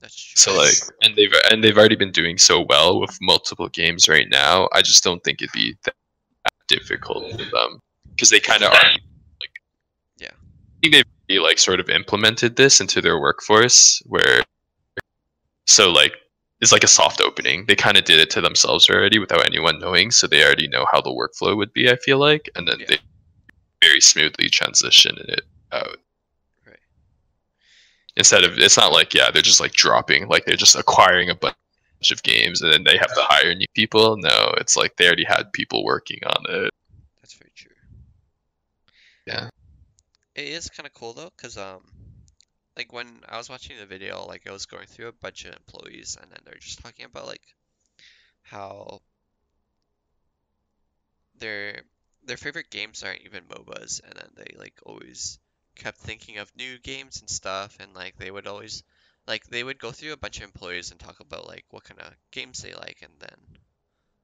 [0.00, 0.32] That's.
[0.40, 4.28] So like and they've and they've already been doing so well with multiple games right
[4.30, 4.68] now.
[4.72, 5.94] I just don't think it'd be that
[6.68, 7.80] difficult for them
[8.10, 8.90] because they kind of are
[9.40, 9.50] like
[10.18, 10.28] Yeah.
[10.30, 14.42] I think they've like sort of implemented this into their workforce where
[15.66, 16.14] so like
[16.60, 17.64] it's like a soft opening.
[17.66, 20.86] They kind of did it to themselves already without anyone knowing, so they already know
[20.92, 21.90] how the workflow would be.
[21.90, 22.86] I feel like, and then Yeah.
[22.88, 22.98] they
[23.82, 25.40] very smoothly transition it
[25.72, 25.96] out.
[28.20, 31.34] Instead of it's not like yeah they're just like dropping like they're just acquiring a
[31.34, 31.54] bunch
[32.10, 34.18] of games and then they have to hire new people.
[34.18, 36.70] No, it's like they already had people working on it.
[37.22, 37.72] That's very true.
[39.26, 39.48] Yeah.
[40.34, 41.80] It is kind of cool though, cause um,
[42.76, 45.56] like when I was watching the video, like I was going through a bunch of
[45.56, 47.42] employees, and then they're just talking about like
[48.42, 49.00] how
[51.38, 51.84] their
[52.24, 55.38] their favorite games aren't even MOBAs, and then they like always
[55.74, 58.82] kept thinking of new games and stuff, and like they would always
[59.26, 62.00] like they would go through a bunch of employees and talk about like what kind
[62.00, 63.58] of games they like, and then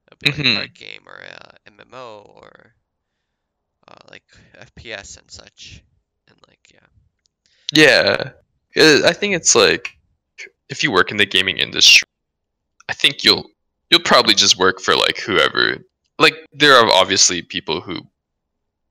[0.07, 0.45] it'd be like Mhm.
[0.45, 2.75] a card game or a MMO or
[3.87, 4.23] uh, like
[4.55, 5.83] FPS and such,
[6.27, 6.87] and like yeah,
[7.73, 8.31] Yeah,
[8.77, 9.89] Uh, I think it's like
[10.69, 12.07] if you work in the gaming industry,
[12.89, 13.45] I think you'll
[13.91, 15.77] you'll probably just work for like whoever.
[16.19, 18.01] Like there are obviously people who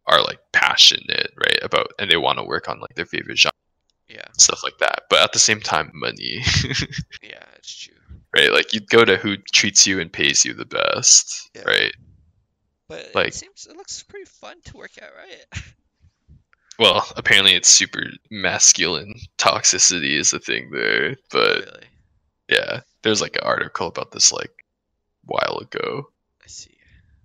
[0.08, 3.52] are like passionate, right, about and they want to work on like their favorite genre
[4.08, 5.02] yeah, stuff like that.
[5.10, 6.38] But at the same time, money,
[7.22, 7.94] yeah, it's true.
[8.36, 8.52] right?
[8.52, 11.62] Like you'd go to who treats you and pays you the best, Yeah.
[11.62, 11.92] right?
[12.88, 15.62] But Like- it seems it looks pretty fun to work at, right?
[16.78, 21.86] Well, apparently it's super masculine toxicity is a thing there, but really,
[22.50, 24.52] yeah, there's like an article about this like
[25.24, 26.10] while ago.
[26.44, 26.76] I see.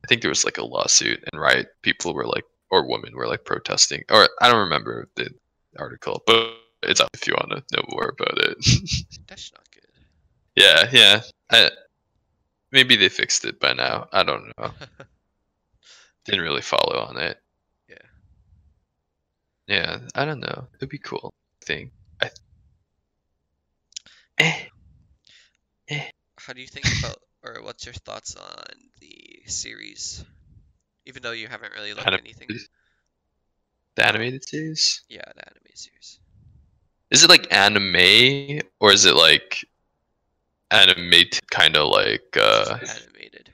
[0.03, 3.27] I think there was like a lawsuit and right people were like or women were
[3.27, 5.29] like protesting or I don't remember the
[5.77, 8.57] article, but it's up if you want to know more about it.
[9.27, 9.85] That's not good.
[10.55, 11.21] yeah, yeah.
[11.51, 11.69] I,
[12.71, 14.07] maybe they fixed it by now.
[14.11, 14.71] I don't know.
[16.25, 17.37] Didn't really follow on it.
[17.89, 17.95] Yeah.
[19.67, 20.67] Yeah, I don't know.
[20.75, 21.33] It'd be cool.
[21.61, 21.91] I think.
[22.21, 22.29] I.
[24.39, 24.65] Eh.
[26.37, 28.65] How do you think about, or what's your thoughts on
[28.99, 30.23] the series?
[31.05, 32.47] Even though you haven't really looked at Anim- anything.
[33.95, 35.01] The animated series.
[35.09, 36.19] Yeah, the anime series.
[37.09, 39.65] Is it like anime or is it like
[40.71, 43.51] animated kind of like uh animated.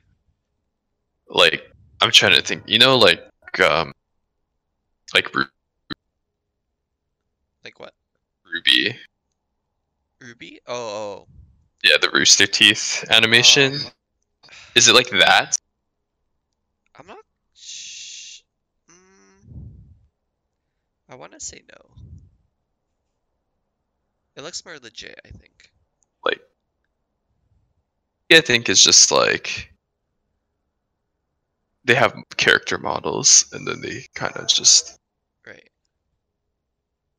[1.30, 1.64] like
[2.02, 2.64] I'm trying to think.
[2.68, 3.22] You know like
[3.60, 3.94] um
[5.16, 5.46] like Ru-
[7.64, 7.94] Like what?
[8.46, 8.96] RWBY.
[10.22, 10.58] RWBY?
[10.68, 11.28] Oh, oh.
[11.84, 13.74] Yeah, the Rooster Teeth animation.
[13.74, 15.56] Um, Is it like that?
[17.00, 17.18] I'm not.
[17.56, 18.42] Sh-
[18.90, 18.96] mm,
[21.10, 21.96] I want to say no.
[24.36, 25.72] It looks more legit, I think.
[26.26, 26.42] Like
[28.30, 29.74] yeah, I think it's just like
[31.86, 34.98] they have character models and then they kind of just
[35.46, 35.70] Right.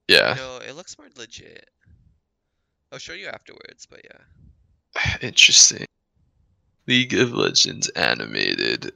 [0.08, 0.34] yeah.
[0.36, 1.68] No, it looks more legit.
[2.92, 5.16] I'll show you afterwards, but yeah.
[5.22, 5.86] Interesting.
[6.86, 8.92] League of Legends animated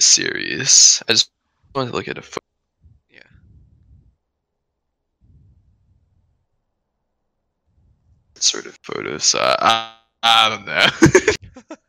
[0.00, 1.02] series.
[1.08, 1.30] I just
[1.74, 2.44] want to look at a photo.
[3.10, 3.20] Yeah.
[8.42, 11.74] Sort of photo, so I, I don't know.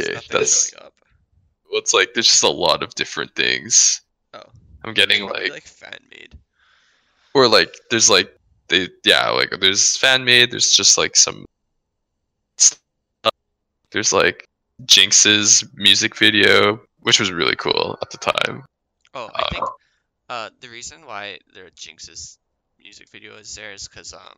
[0.00, 4.00] Okay, that's well, it's like there's just a lot of different things.
[4.32, 4.42] Oh.
[4.84, 6.34] I'm getting like, like fan made.
[7.32, 8.36] or like there's like
[8.68, 10.50] they yeah like there's fan made.
[10.50, 11.44] There's just like some
[12.56, 12.80] stuff.
[13.92, 14.48] There's like
[14.84, 18.64] Jinx's music video, which was really cool at the time.
[19.14, 22.38] Oh, I think Uh, uh the reason why there are Jinx's
[22.84, 24.36] music video is there is because um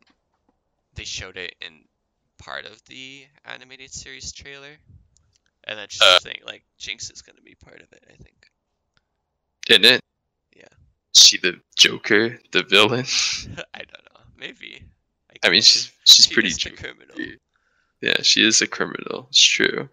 [0.95, 1.85] they showed it in
[2.39, 4.77] part of the animated series trailer,
[5.65, 6.19] and then just Uh.
[6.21, 8.03] saying like Jinx is gonna be part of it.
[8.09, 8.51] I think.
[9.67, 10.01] Didn't it?
[10.57, 10.69] Yeah.
[11.13, 13.05] She the Joker, the villain.
[13.75, 14.21] I don't know.
[14.39, 14.83] Maybe.
[15.43, 16.49] I mean, she's she's She pretty.
[16.51, 16.77] the Joker.
[16.77, 17.17] criminal.
[18.01, 19.27] Yeah, she is a criminal.
[19.31, 19.89] It's true.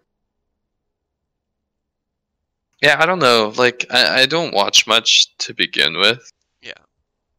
[2.82, 3.52] Yeah, I don't know.
[3.56, 6.30] Like, I, I don't watch much to begin with.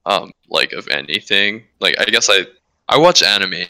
[0.05, 1.63] Um, like of anything.
[1.79, 2.45] Like, I guess I
[2.89, 3.63] I watch anime,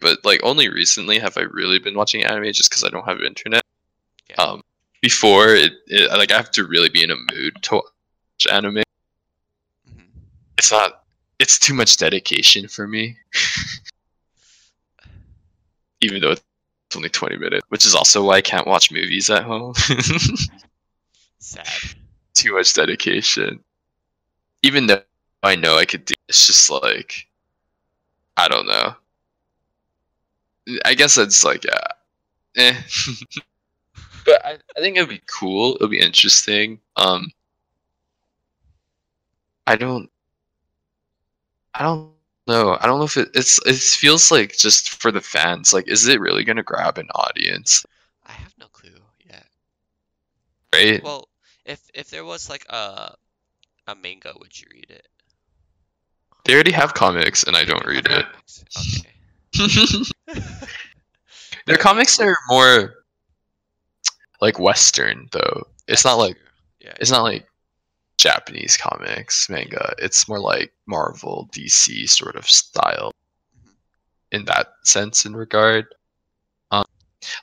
[0.00, 3.20] but like only recently have I really been watching anime just because I don't have
[3.20, 3.62] internet.
[4.30, 4.36] Yeah.
[4.36, 4.62] Um,
[5.02, 8.82] before it, it, like I have to really be in a mood to watch anime.
[9.88, 10.04] Mhm.
[10.58, 11.04] It's not.
[11.38, 13.16] It's too much dedication for me.
[16.00, 16.42] Even though it's
[16.96, 19.74] only 20 minutes, which is also why I can't watch movies at home.
[21.38, 21.66] Sad.
[22.34, 23.62] too much dedication.
[24.62, 25.02] Even though
[25.46, 27.26] I know I could do it's just like
[28.36, 28.94] I don't know.
[30.84, 31.86] I guess it's like yeah.
[32.56, 32.74] Eh.
[34.26, 36.80] but I, I think it'd be cool, It'd be interesting.
[36.96, 37.30] Um
[39.66, 40.10] I don't
[41.74, 42.10] I don't
[42.46, 42.78] know.
[42.80, 45.72] I don't know if it, it's it feels like just for the fans.
[45.72, 47.84] Like, is it really gonna grab an audience?
[48.24, 48.90] I have no clue
[49.28, 49.46] yet.
[50.72, 51.02] Right?
[51.02, 51.28] Well,
[51.64, 53.14] if if there was like a
[53.86, 55.06] a manga, would you read it?
[56.46, 58.26] They already have comics, and I don't read it.
[58.78, 60.40] Okay.
[61.66, 62.94] Their comics are more
[64.40, 65.64] like Western, though.
[65.88, 66.36] It's That's not like
[66.80, 66.94] yeah.
[67.00, 67.46] it's not like
[68.18, 69.92] Japanese comics manga.
[69.98, 73.12] It's more like Marvel, DC sort of style
[73.64, 73.72] Mhm.
[74.32, 75.86] in that sense in regard.
[76.70, 76.84] Um,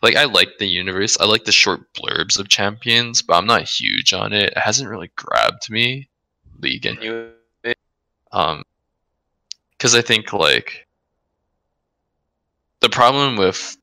[0.01, 1.17] like I like the universe.
[1.19, 4.51] I like the short blurbs of Champions, but I'm not huge on it.
[4.53, 6.07] It hasn't really grabbed me.
[6.59, 7.31] League anyway.
[8.31, 8.63] Um,
[9.83, 10.87] because I think like
[12.79, 13.75] the problem with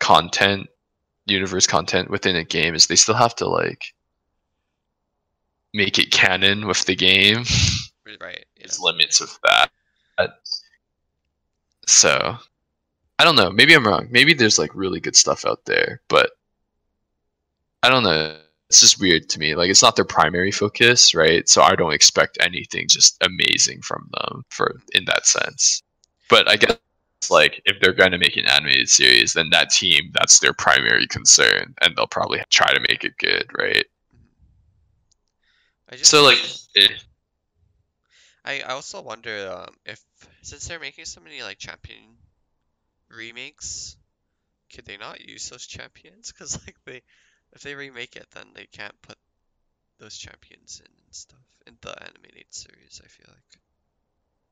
[0.00, 0.68] content,
[1.26, 3.94] universe content within a game is they still have to like
[5.72, 7.44] make it canon with the game.
[8.20, 8.44] Right.
[8.56, 8.62] Yeah.
[8.66, 9.70] There's limits with that.
[11.86, 12.36] So
[13.20, 13.52] I don't know.
[13.52, 14.08] Maybe I'm wrong.
[14.10, 16.32] Maybe there's like really good stuff out there, but
[17.84, 18.36] I don't know.
[18.70, 19.54] It's just weird to me.
[19.56, 21.48] Like it's not their primary focus, right?
[21.48, 25.82] So I don't expect anything just amazing from them for in that sense.
[26.30, 26.78] But I guess
[27.30, 31.06] like if they're going to make an animated series, then that team that's their primary
[31.08, 33.86] concern, and they'll probably try to make it good, right?
[35.90, 36.38] I just So like,
[36.76, 36.88] eh,
[38.44, 40.02] I, I also wonder um, if
[40.42, 42.18] since they're making so many like champion
[43.08, 43.96] remakes,
[44.72, 46.32] could they not use those champions?
[46.32, 47.02] Because like they,
[47.52, 49.16] if they remake it, then they can't put
[49.98, 53.00] those champions in and stuff in the animated series.
[53.04, 53.60] I feel like.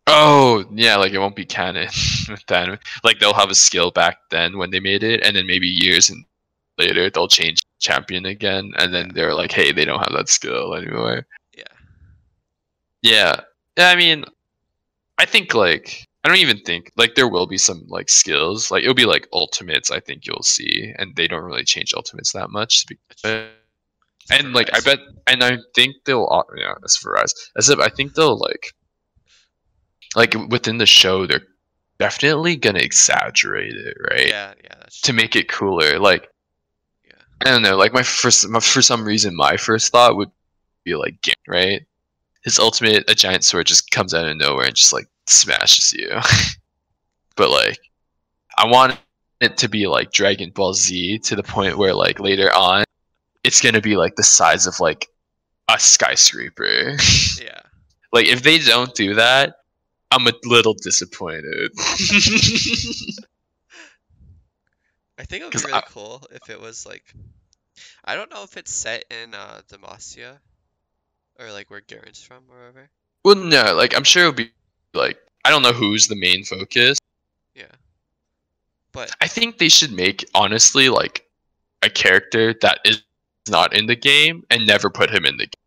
[0.07, 1.89] Oh yeah, like it won't be canon
[2.29, 2.81] with that.
[3.05, 6.11] Like they'll have a skill back then when they made it, and then maybe years
[6.11, 6.25] and
[6.79, 10.75] later they'll change champion again, and then they're like, hey, they don't have that skill
[10.75, 11.27] anymore.
[11.57, 11.65] Yeah,
[13.03, 13.41] yeah.
[13.79, 14.25] I mean,
[15.19, 18.71] I think like I don't even think like there will be some like skills.
[18.71, 19.91] Like it'll be like ultimates.
[19.91, 22.85] I think you'll see, and they don't really change ultimates that much.
[23.25, 27.89] and like I bet, and I think they'll yeah, as for us, as if I
[27.89, 28.75] think they'll like,
[30.17, 31.47] like within the show, they're
[31.99, 34.29] definitely gonna exaggerate it, right?
[34.29, 36.29] Yeah, yeah, that's To make it cooler, like
[37.07, 37.13] Yeah.
[37.43, 40.31] I don't know, like my first, my, for some reason, my first thought would
[40.85, 41.87] be like, right?
[42.43, 46.11] His ultimate, a giant sword, just comes out of nowhere and just like smashes you.
[47.37, 47.79] but like,
[48.57, 48.99] I want
[49.41, 52.85] it to be like Dragon Ball Z to the point where like later on,
[53.45, 55.09] it's gonna be like the size of like
[55.69, 56.97] a skyscraper.
[57.41, 57.61] Yeah.
[58.13, 59.57] like if they don't do that,
[60.11, 61.71] I'm a little disappointed.
[65.19, 67.05] I think it would be really I- cool if it was like,
[68.05, 70.39] I don't know if it's set in uh Demacia,
[71.39, 72.91] or like where Garen's from or wherever.
[73.25, 74.51] well, no, like I'm sure it'll be
[74.95, 76.99] like I don't know who's the main focus.
[77.55, 77.65] Yeah.
[78.93, 81.27] But I think they should make honestly like
[81.83, 83.03] a character that is
[83.49, 85.63] not in the game and never put him in the game.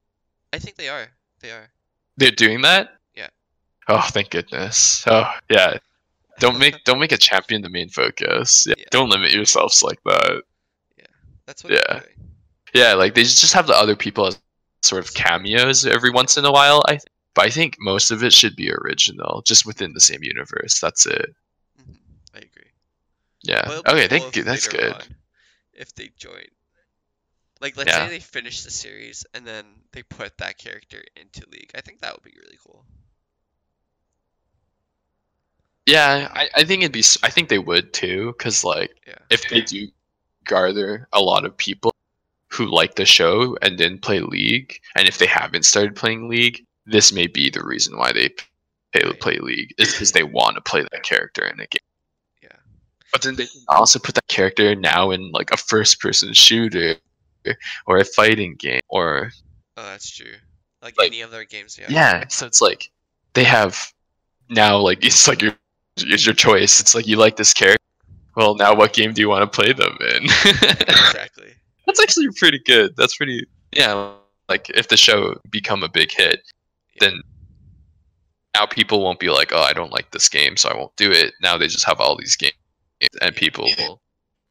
[0.53, 1.07] I think they are.
[1.39, 1.69] They are.
[2.17, 2.95] They're doing that?
[3.15, 3.29] Yeah.
[3.87, 5.03] Oh, thank goodness.
[5.07, 5.77] Oh, yeah.
[6.39, 8.65] Don't make don't make a champion the main focus.
[8.67, 8.75] Yeah.
[8.77, 8.85] Yeah.
[8.91, 10.41] Don't limit yourselves like that.
[10.97, 11.05] Yeah.
[11.45, 12.01] That's what Yeah.
[12.73, 14.39] Yeah, like they just have the other people as
[14.81, 16.81] sort of cameos every once in a while.
[16.87, 16.99] I
[17.33, 20.79] but I think most of it should be original, just within the same universe.
[20.79, 21.33] That's it.
[21.79, 21.95] Mhm,
[22.33, 22.71] I agree.
[23.43, 23.63] Yeah.
[23.65, 24.43] But Okay, thank you.
[24.43, 24.93] That's good.
[24.93, 25.01] on,
[25.73, 26.45] if they join.
[27.59, 28.05] Like, let's Yeah.
[28.07, 31.71] say they finish the series and then they put that character into League.
[31.75, 32.85] I think that would be really cool.
[35.85, 37.03] Yeah, I, I think it'd be.
[37.23, 39.15] I think they would too, because like Yeah.
[39.29, 39.87] if they do
[40.45, 41.91] gather a lot of people
[42.49, 46.65] who like the show and then play League, and if they haven't started playing League,
[46.85, 49.19] this may be the reason why they play, Right.
[49.19, 51.79] play League is because they want to play that character in the game.
[52.43, 52.49] Yeah.
[53.11, 56.95] But then they can also put that character now in like a first-person shooter
[57.87, 59.31] or a fighting game or
[59.77, 60.33] Oh, that's true.
[60.81, 61.87] Like, Like- any other games, yeah.
[61.89, 62.27] yeah.
[62.27, 62.91] So it's like
[63.33, 63.79] they have
[64.49, 65.55] now like it's like your
[65.97, 66.79] it's your choice.
[66.81, 67.77] It's like you like this character.
[68.35, 70.23] Well, now what game do you want to play them in?
[70.83, 71.53] exactly.
[71.85, 72.95] That's actually pretty good.
[72.97, 74.13] That's pretty yeah.
[74.49, 76.41] Like if the show become a big hit.
[77.01, 77.21] Then
[78.55, 81.11] now people won't be like, oh, I don't like this game, so I won't do
[81.11, 81.33] it.
[81.41, 82.53] Now they just have all these games,
[83.21, 84.01] and people will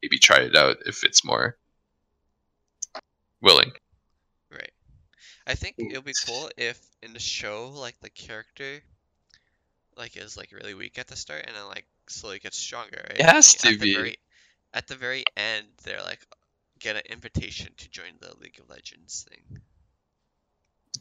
[0.03, 1.57] maybe try it out if it's more
[3.41, 3.71] willing.
[4.51, 4.71] Right.
[5.47, 8.81] I think it would be cool if in the show, like, the character,
[9.97, 13.19] like, is, like, really weak at the start and then, like, slowly gets stronger, right?
[13.19, 13.95] It has to at the be.
[13.95, 14.15] Very,
[14.73, 16.19] at the very end, they're, like,
[16.79, 19.61] get an invitation to join the League of Legends thing.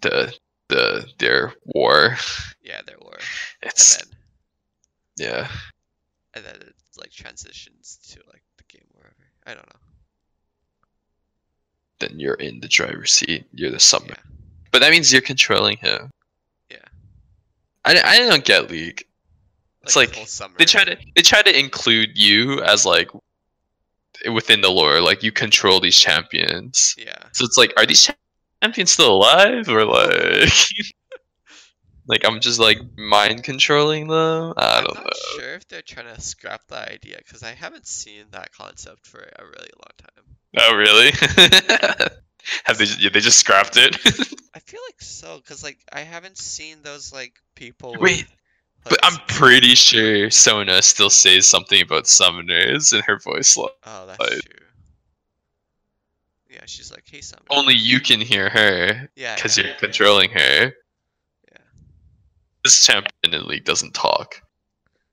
[0.02, 0.32] The
[0.70, 2.16] the their war.
[2.62, 3.18] Yeah, their war.
[3.62, 4.10] It's And
[5.18, 5.48] then, Yeah.
[6.34, 9.14] and then it like transitions to like the game wherever.
[9.46, 9.80] I don't know.
[11.98, 13.46] Then you're in the driver's seat.
[13.52, 14.14] You're the summoner.
[14.16, 14.30] Yeah.
[14.70, 16.10] But that means you're controlling him.
[16.70, 16.78] Yeah.
[17.84, 19.04] I, I don't get League.
[19.82, 20.48] It's like, whole.
[20.58, 23.10] They try to they try to include you as like
[24.32, 26.94] within the lore, like you control these champions.
[26.98, 27.16] Yeah.
[27.32, 28.10] So it's like, are these
[28.62, 30.48] champions still alive or like
[32.06, 34.54] like I'm just like mind controlling them?
[34.56, 35.38] I I'm don't not know.
[35.38, 39.20] sure if they're trying to scrap that idea because I haven't seen that concept for
[39.20, 40.36] a really long time.
[40.58, 41.10] Oh really?
[42.64, 43.96] Have they yeah, they just scrapped it?
[44.54, 47.92] I feel like so because like I haven't seen those like people.
[47.92, 48.26] with, Wait,
[48.84, 53.68] but I'm pretty sure Sona still says something about summoners in her voice line.
[53.84, 54.66] Oh, that's like- true.
[56.60, 59.34] Yeah, she's like, "Hey, summoner." Only you can hear her Yeah.
[59.34, 59.64] because yeah.
[59.68, 60.72] you're controlling her.
[61.50, 61.58] Yeah.
[62.64, 64.42] This champion in League doesn't talk,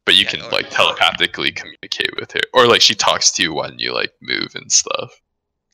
[0.06, 3.54] but you Yeah, can like telepathically communicate with her, or like she talks to you
[3.54, 5.14] when you like move and stuff.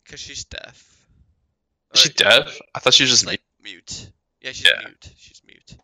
[0.04, 1.08] Because she's deaf.
[1.96, 2.60] Is she Or- deaf?
[2.76, 4.12] I thought she was just like mute.
[4.42, 4.80] Yeah, she's Yeah.
[4.86, 5.10] mute.
[5.18, 5.76] She's mute.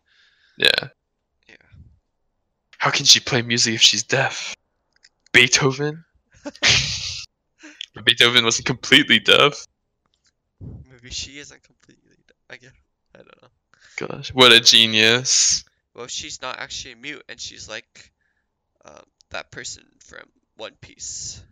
[0.56, 0.88] yeah.
[1.48, 1.56] Yeah.
[2.78, 4.54] How can she play music if she's deaf?
[5.32, 6.04] Beethoven.
[8.04, 9.66] Beethoven wasn't completely deaf.
[11.02, 12.16] Maybe she isn't completely.
[12.50, 12.72] I guess.
[13.14, 13.48] I don't know.
[13.96, 15.64] Gosh, what a genius!
[15.94, 18.12] Well, she's not actually mute, and she's like,
[18.84, 21.42] um, that person from One Piece.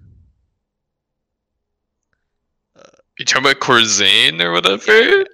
[3.18, 4.92] You talking about Corzane or whatever?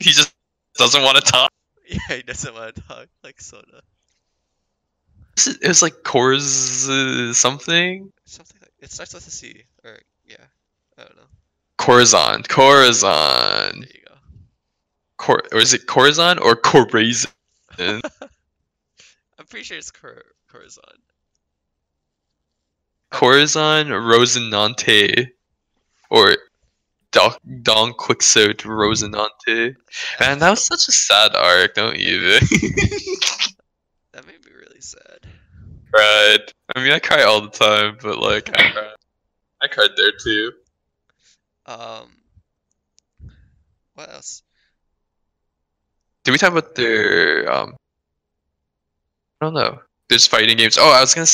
[0.00, 0.34] he just
[0.76, 1.50] doesn't want to talk.
[1.84, 3.82] Yeah, he doesn't want to talk like Sona.
[5.36, 8.10] It was like Corz uh, something.
[8.24, 10.36] Something like it starts with a C, or yeah,
[10.96, 11.22] I don't know.
[11.78, 12.42] Corazon.
[12.44, 13.80] Corazon.
[13.80, 14.14] There you go.
[15.18, 17.30] Cor- or is it Corazon or Corazon?
[17.78, 18.00] I'm
[19.48, 20.84] pretty sure it's Cor- Corazon.
[23.10, 25.28] Corazon Rosinante.
[26.10, 26.36] Or
[27.10, 29.74] Don, Don Quixote Rosinante.
[30.20, 32.38] Man, that was such a sad arc, don't you?
[34.12, 35.20] That made me really sad.
[35.90, 36.52] cried.
[36.76, 38.94] I mean, I cry all the time, but like, I cried.
[39.62, 40.52] I cried there too.
[41.66, 42.10] Um,
[43.94, 44.42] what else?
[46.24, 47.74] Did we talk about their um?
[49.40, 49.80] I don't know.
[50.08, 50.78] There's fighting games.
[50.78, 51.26] Oh, I was gonna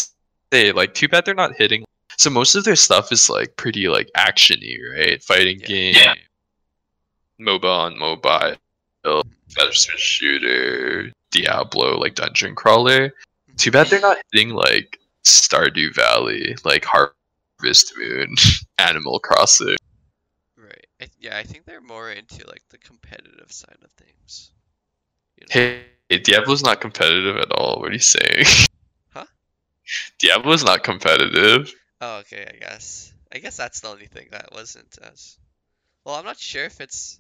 [0.53, 1.85] say like, too bad they're not hitting.
[2.17, 5.23] So most of their stuff is like pretty like actiony, right?
[5.23, 6.15] Fighting Yeah.
[6.15, 6.17] game,
[7.41, 8.57] MOBA on mobile,
[9.51, 13.13] first shooter, Diablo, like dungeon crawler.
[13.57, 18.35] Too bad they're not hitting like Stardew Valley, like Harvest Moon,
[18.79, 19.77] Animal Crossing.
[21.01, 24.51] I, yeah, I think they're more into like the competitive side of things.
[25.37, 25.79] You know?
[26.11, 27.81] Hey, Diablo's not competitive at all.
[27.81, 28.45] What are you saying?
[29.11, 29.25] Huh?
[30.19, 31.73] Diablo's not competitive.
[32.01, 32.47] Oh, okay.
[32.55, 33.13] I guess.
[33.33, 35.39] I guess that's the only thing that wasn't as.
[36.05, 37.19] Well, I'm not sure if it's.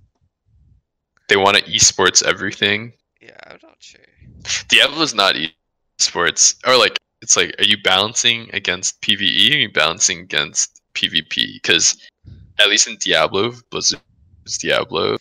[1.29, 2.93] They want to esports everything.
[3.20, 4.01] Yeah, I'm not sure.
[4.68, 5.35] Diablo's not
[5.99, 9.53] esports, or like it's like, are you balancing against PVE?
[9.53, 11.55] Or are you balancing against PvP?
[11.55, 11.97] Because
[12.61, 14.03] at least in Diablo, Blizzard's
[14.59, 15.17] Diablo,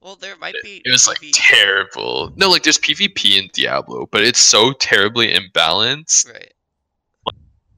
[0.00, 0.82] Well, there might be.
[0.84, 2.32] it was like PvE terrible.
[2.36, 6.32] No, like there's PvP in Diablo, but it's so terribly imbalanced.
[6.32, 6.52] Right.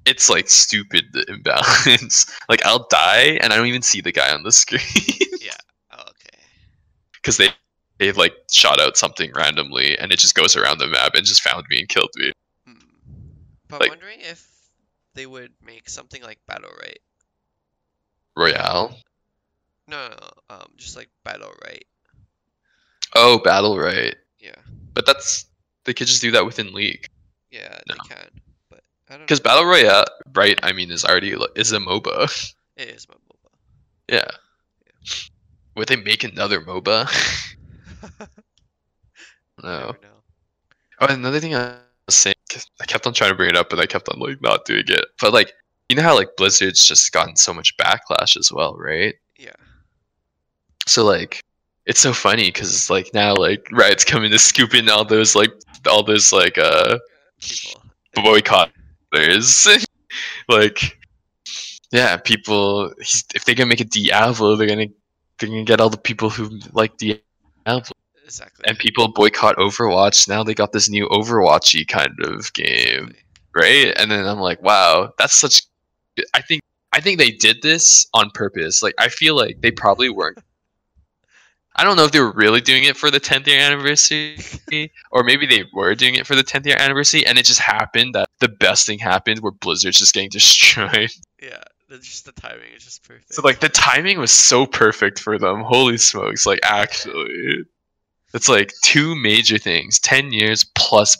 [0.04, 2.34] It's like stupid the imbalance.
[2.48, 4.80] like I'll die and I don't even see the guy on the screen
[5.92, 6.38] Oh, okay.
[7.12, 7.48] because they
[7.98, 11.42] they like shot out something randomly and it just goes around the map and just
[11.42, 12.32] found me and killed me.
[12.66, 12.72] Hmm.
[13.68, 14.48] But Like- I'm wondering if
[15.14, 16.98] they would make something like Battle Right.
[18.38, 18.96] Royale.
[19.88, 21.84] No, no, no, um, just like Battle Right.
[23.14, 24.14] Oh, battle right.
[24.38, 24.54] Yeah.
[24.94, 25.46] But that's
[25.84, 27.08] they could just do that within League.
[27.50, 27.94] Yeah, No.
[27.94, 28.28] they can.
[28.68, 30.58] But I don't Because battle royale, right?
[30.62, 32.52] I mean, is already is a MOBA.
[32.76, 33.50] It is my MOBA.
[34.08, 34.30] yeah.
[35.76, 37.08] Would they make another MOBA?
[39.62, 39.96] No.
[41.00, 41.76] Oh, another thing I
[42.06, 42.34] was saying,
[42.80, 44.84] I kept on trying to bring it up, but I kept on like not doing
[44.86, 45.04] it.
[45.20, 45.52] But like,
[45.88, 49.14] you know how like Blizzard's just gotten so much backlash as well, right?
[49.38, 49.52] Yeah.
[50.86, 51.42] So like,
[51.86, 55.52] it's so funny because like now like Riot's coming to scoop in all those like
[55.88, 56.98] all those like uh
[57.40, 57.82] People.
[58.16, 59.86] boycotters.
[60.48, 60.98] like,
[61.92, 62.92] yeah, people.
[62.98, 64.88] He's, if they're gonna make a Diablo, they're gonna
[65.38, 67.22] they're gonna get all the people who like Diablo.
[68.24, 68.64] Exactly.
[68.68, 70.28] And people boycott Overwatch.
[70.28, 73.14] Now they got this new Overwatchy kind of game,
[73.54, 73.94] right?
[73.96, 75.62] And then I'm like, wow, that's such.
[76.34, 76.62] I think
[76.92, 78.82] I think they did this on purpose.
[78.82, 80.38] Like, I feel like they probably weren't.
[81.76, 84.36] I don't know if they were really doing it for the 10th year anniversary,
[85.12, 88.16] or maybe they were doing it for the 10th year anniversary, and it just happened
[88.16, 91.10] that the best thing happened where Blizzard's just getting destroyed.
[91.40, 93.32] Yeah, just the timing is just perfect.
[93.32, 95.60] So like the timing was so perfect for them.
[95.62, 96.46] Holy smokes!
[96.46, 97.62] Like actually,
[98.34, 101.16] it's like two major things: 10 years plus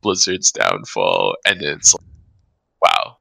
[0.00, 2.06] Blizzard's downfall, and then it's like,
[2.80, 3.17] wow.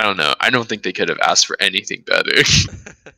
[0.00, 0.34] I don't know.
[0.40, 2.32] I don't think they could have asked for anything better.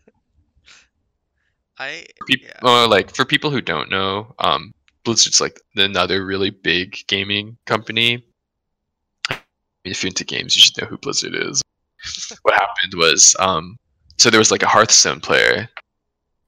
[1.79, 2.59] I Peop- yeah.
[2.65, 4.75] or, like for people who don't know, um,
[5.05, 8.25] Blizzard's like another really big gaming company.
[9.85, 11.63] If you're into games, you should know who Blizzard is.
[12.43, 13.77] what happened was, um,
[14.19, 15.69] so there was like a Hearthstone player,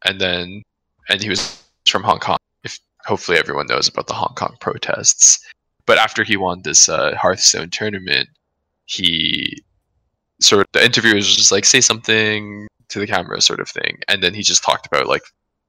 [0.04, 0.62] and then,
[1.08, 2.38] and he was from Hong Kong.
[2.64, 5.38] If hopefully everyone knows about the Hong Kong protests,
[5.86, 8.28] but after he won this uh, Hearthstone tournament,
[8.86, 9.62] he
[10.44, 13.98] sort of the interviewer was just like say something to the camera sort of thing.
[14.08, 15.22] And then he just talked about like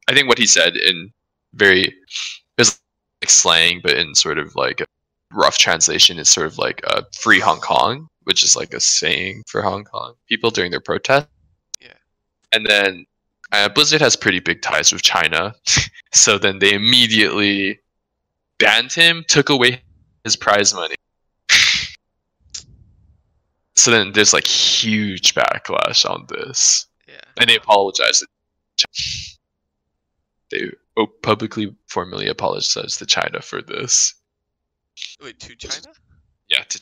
[0.07, 1.11] i think what he said in
[1.55, 1.93] very it
[2.59, 2.79] was
[3.21, 4.85] like slang but in sort of like a
[5.33, 9.41] rough translation is sort of like uh, free hong kong which is like a saying
[9.47, 11.27] for hong kong people during their protest
[11.81, 11.93] Yeah.
[12.53, 13.05] and then
[13.51, 15.55] uh, blizzard has pretty big ties with china.
[16.13, 17.79] So then they immediately
[18.57, 19.81] banned him took away
[20.23, 20.95] his prize money
[23.85, 27.21] so then there's like huge backlash on this yeah.
[27.37, 28.25] and they apologized.
[28.77, 29.37] Ch-
[30.49, 34.15] They oh, publicly, formally apologized to China for this.
[35.23, 35.93] Wait, to China?
[36.49, 36.81] Yeah, to,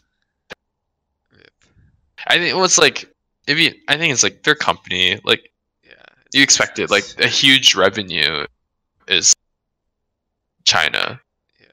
[2.27, 3.13] I think it was like
[3.47, 5.19] if you, I think it's like their company.
[5.25, 5.51] Like
[5.83, 6.05] Yeah.
[6.31, 8.45] you expect it, like a huge revenue
[9.09, 9.35] is
[10.63, 11.19] China.
[11.59, 11.67] Yeah.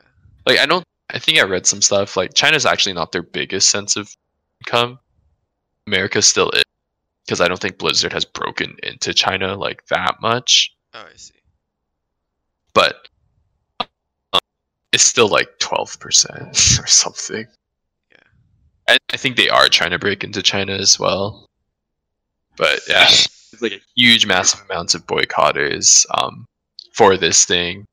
[0.45, 2.17] Like I don't, I think I read some stuff.
[2.17, 4.13] Like China's actually not their biggest sense of
[4.67, 4.99] income.
[5.87, 6.63] America still is,
[7.25, 10.75] because I don't think Blizzard has broken into China like that much.
[10.95, 11.35] Oh, I see.
[12.75, 13.09] but
[13.79, 14.41] um,
[14.93, 17.47] it's still like 12% or something.
[18.11, 18.17] Yeah.
[18.89, 21.47] I, I think they are trying to break into China as well.
[22.57, 26.47] But yeah, it's like a huge, massive amounts of boycotters um,
[26.93, 27.87] for this thing.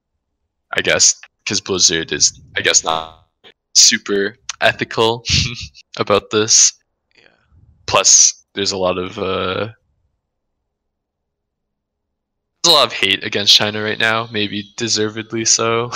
[0.75, 3.27] I guess because Blizzard is, I guess, not
[3.73, 5.23] super ethical
[5.97, 6.73] about this.
[7.88, 9.69] Plus, there's a lot of uh,
[12.63, 14.27] there's a lot of hate against China right now.
[14.31, 15.89] Maybe deservedly so.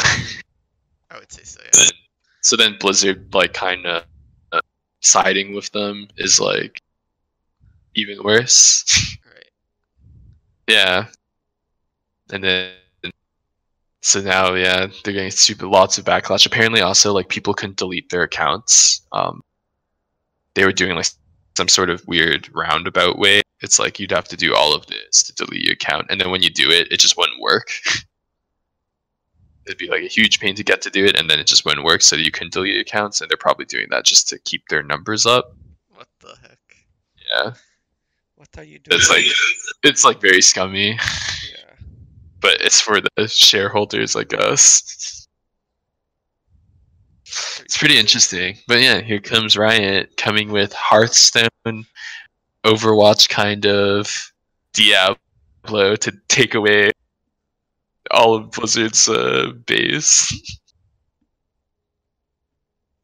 [1.11, 1.59] I would say so.
[1.63, 1.71] Yeah.
[1.73, 1.89] then,
[2.41, 4.03] so then Blizzard like kind of
[4.51, 4.61] uh,
[5.01, 6.81] siding with them is like
[7.95, 9.17] even worse.
[9.25, 9.51] Right.
[10.67, 11.05] yeah.
[12.31, 12.71] And then
[14.01, 16.45] so now yeah, they're getting stupid lots of backlash.
[16.45, 19.01] Apparently also like people couldn't delete their accounts.
[19.11, 19.41] Um
[20.53, 21.07] they were doing like
[21.55, 23.41] some sort of weird roundabout way.
[23.61, 26.31] It's like you'd have to do all of this to delete your account and then
[26.31, 27.69] when you do it, it just wouldn't work.
[29.65, 31.65] It'd be like a huge pain to get to do it and then it just
[31.65, 34.67] wouldn't work so you can delete accounts and they're probably doing that just to keep
[34.69, 35.55] their numbers up.
[35.93, 36.57] What the heck?
[37.31, 37.53] Yeah.
[38.35, 38.99] What are you doing?
[38.99, 39.25] It's like
[39.83, 40.89] it's like very scummy.
[40.89, 41.85] yeah.
[42.39, 45.20] but it's for the shareholders like us.
[47.63, 48.57] It's pretty interesting.
[48.67, 51.85] But yeah, here comes Riot coming with Hearthstone,
[52.65, 54.09] Overwatch kind of,
[54.73, 56.91] Diablo to take away
[58.11, 60.29] all of Blizzard's uh, base.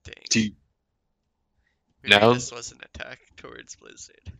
[0.03, 0.13] Dang.
[0.29, 0.51] Do you-
[2.03, 4.31] now- this was an attack towards Blizzard.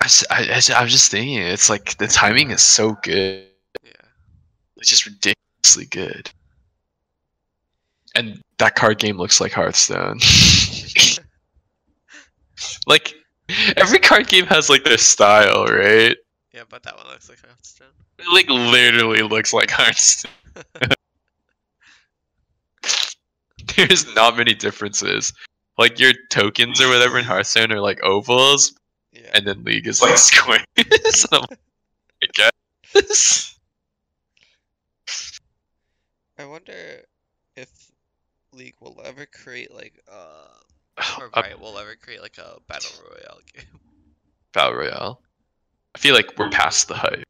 [0.00, 3.46] I, I, I was just thinking, it's like the timing is so good.
[3.82, 3.90] Yeah.
[4.76, 6.30] It's just ridiculously good.
[8.14, 10.18] And that card game looks like Hearthstone.
[12.86, 13.14] like
[13.76, 16.16] every card game has like their style, right?
[16.52, 17.88] yeah, but that one looks like Hearthstone.
[18.18, 20.32] It like literally looks like Hearthstone.
[23.76, 25.32] There's not many differences.
[25.76, 28.72] Like your tokens or whatever in Hearthstone are like ovals,
[29.12, 29.30] Yeah.
[29.34, 30.64] and then League is like squares.
[30.76, 30.86] and
[31.32, 31.58] I'm like,
[32.24, 32.26] I
[32.92, 33.56] guess.
[36.38, 36.72] I wonder
[37.56, 37.87] if
[38.52, 40.48] League will ever create like uh
[41.20, 43.64] or A Riot will ever create like a battle royale game.
[44.52, 45.20] Battle Royale.
[45.94, 47.24] I feel like we're past the hype.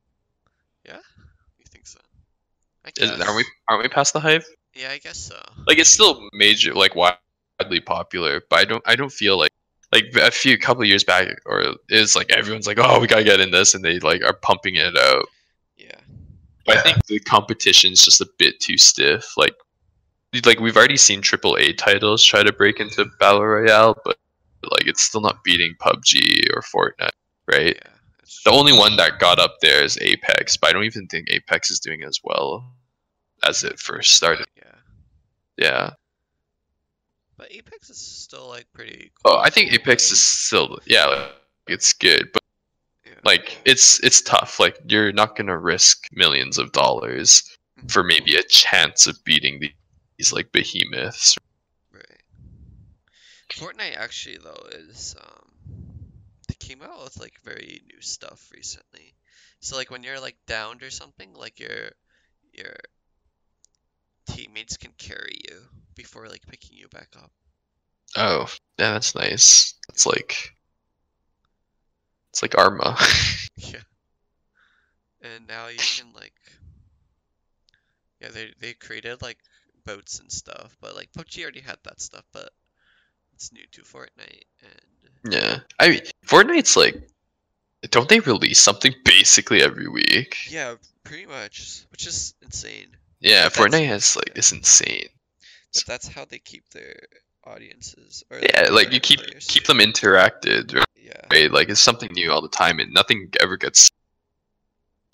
[0.84, 0.98] Yeah,
[1.58, 1.98] you think so?
[2.84, 3.20] I Is, guess.
[3.20, 3.44] aren't we?
[3.68, 4.44] Aren't we past the hype?
[4.74, 5.40] Yeah, I guess so.
[5.66, 8.82] Like it's still major, like widely popular, but I don't.
[8.86, 9.50] I don't feel like
[9.92, 13.40] like a few couple years back, or it's like everyone's like, oh, we gotta get
[13.40, 15.26] in this, and they like are pumping it out.
[15.76, 16.00] Yeah.
[16.66, 19.36] But I think the competition's just a bit too stiff.
[19.36, 19.54] Like,
[20.44, 24.16] like we've already seen AAA titles try to break into battle royale, but
[24.72, 27.10] like it's still not beating PUBG or Fortnite,
[27.46, 27.76] right?
[27.76, 27.92] Yeah.
[28.44, 31.70] The only one that got up there is Apex, but I don't even think Apex
[31.70, 32.64] is doing as well
[33.42, 34.46] as it first started.
[34.56, 34.74] Yeah,
[35.56, 35.90] Yeah.
[37.36, 39.10] but Apex is still like pretty.
[39.24, 39.34] Cool.
[39.36, 41.32] Oh, I think Apex is still yeah, like,
[41.68, 42.42] it's good, but
[43.06, 43.12] Yeah.
[43.24, 44.60] like it's it's tough.
[44.60, 47.42] Like you're not gonna risk millions of dollars
[47.80, 47.90] Mhm.
[47.90, 49.72] for maybe a chance of beating the-
[50.18, 51.38] these like behemoths.
[51.92, 52.22] Right.
[53.50, 55.50] Fortnite actually though is um
[56.48, 59.14] they came out with like very new stuff recently.
[59.60, 61.90] So like when you're like downed or something, like your
[62.52, 62.76] your
[64.28, 65.56] teammates can carry you
[65.94, 67.30] before like picking you back up.
[68.16, 68.48] Oh,
[68.78, 69.74] yeah, that's nice.
[69.88, 70.52] It's like
[72.30, 72.96] it's like Arma.
[73.56, 73.80] Yeah.
[75.20, 76.32] And now you can like
[78.20, 79.38] yeah, they they created like
[79.88, 82.50] boats and stuff, but like PUBG already had that stuff, but
[83.34, 86.96] it's new to Fortnite and yeah, I mean Fortnite's like,
[87.90, 90.36] don't they release something basically every week?
[90.46, 92.96] yeah, pretty much, which is insane.
[93.20, 95.08] Yeah, But Fortnite has like is insane.
[95.74, 97.08] But that's how they keep their
[97.44, 99.46] audiences or Yeah, their like you keep players.
[99.46, 100.84] keep them interacted, right?
[100.96, 101.26] Yeah.
[101.32, 101.50] right?
[101.52, 103.88] Like it's something new all the time, and nothing ever gets.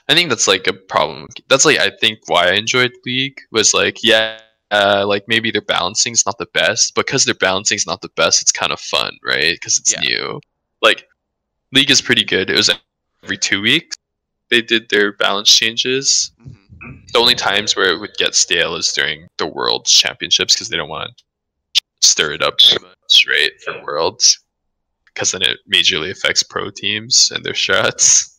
[0.08, 1.28] I think that's like a problem.
[1.48, 4.38] That's like I think why I enjoyed League was like yeah,
[4.70, 8.52] uh, like maybe their balancing's not the best, because their balancing's not the best, it's
[8.52, 9.54] kind of fun, right?
[9.54, 10.00] Because it's Yeah.
[10.00, 10.40] new.
[10.82, 11.06] Like
[11.72, 12.50] League is pretty good.
[12.50, 12.70] It was
[13.22, 13.96] every two weeks
[14.50, 16.32] they did their balance changes.
[16.38, 20.68] hmm The only times where it would get stale is during the World Championships because
[20.68, 23.50] they don't want to stir it up too much, right?
[23.64, 24.38] For Worlds,
[25.06, 28.33] because then it majorly affects pro teams and their shots.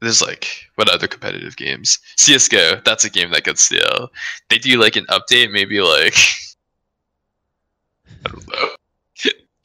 [0.00, 1.98] There's like what other competitive games?
[2.16, 2.80] CS:GO.
[2.84, 4.10] That's a game that gets stale.
[4.48, 6.14] They do like an update, maybe like
[8.26, 8.68] I don't know.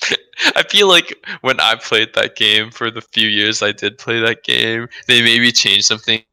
[0.55, 4.19] I feel like when I played that game for the few years I did play
[4.21, 6.23] that game, they maybe changed some things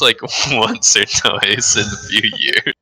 [0.00, 0.20] like
[0.50, 2.74] once or twice in a few years.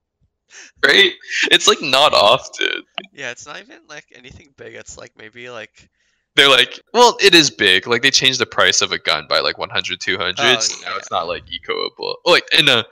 [0.85, 1.13] Right?
[1.51, 2.83] It's like not often.
[3.13, 4.75] Yeah, it's not even like anything big.
[4.75, 5.89] It's like maybe like
[6.37, 7.87] They're like, well, it is big.
[7.87, 10.35] Like they changed the price of a gun by like 100, 200.
[10.39, 12.17] Oh, so now it's not like ecoable.
[12.25, 12.85] Like in a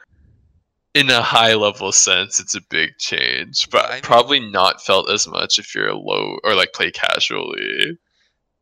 [0.94, 5.10] in a high level sense, it's a big change, but I mean- probably not felt
[5.10, 7.98] as much if you're a low or like play casually.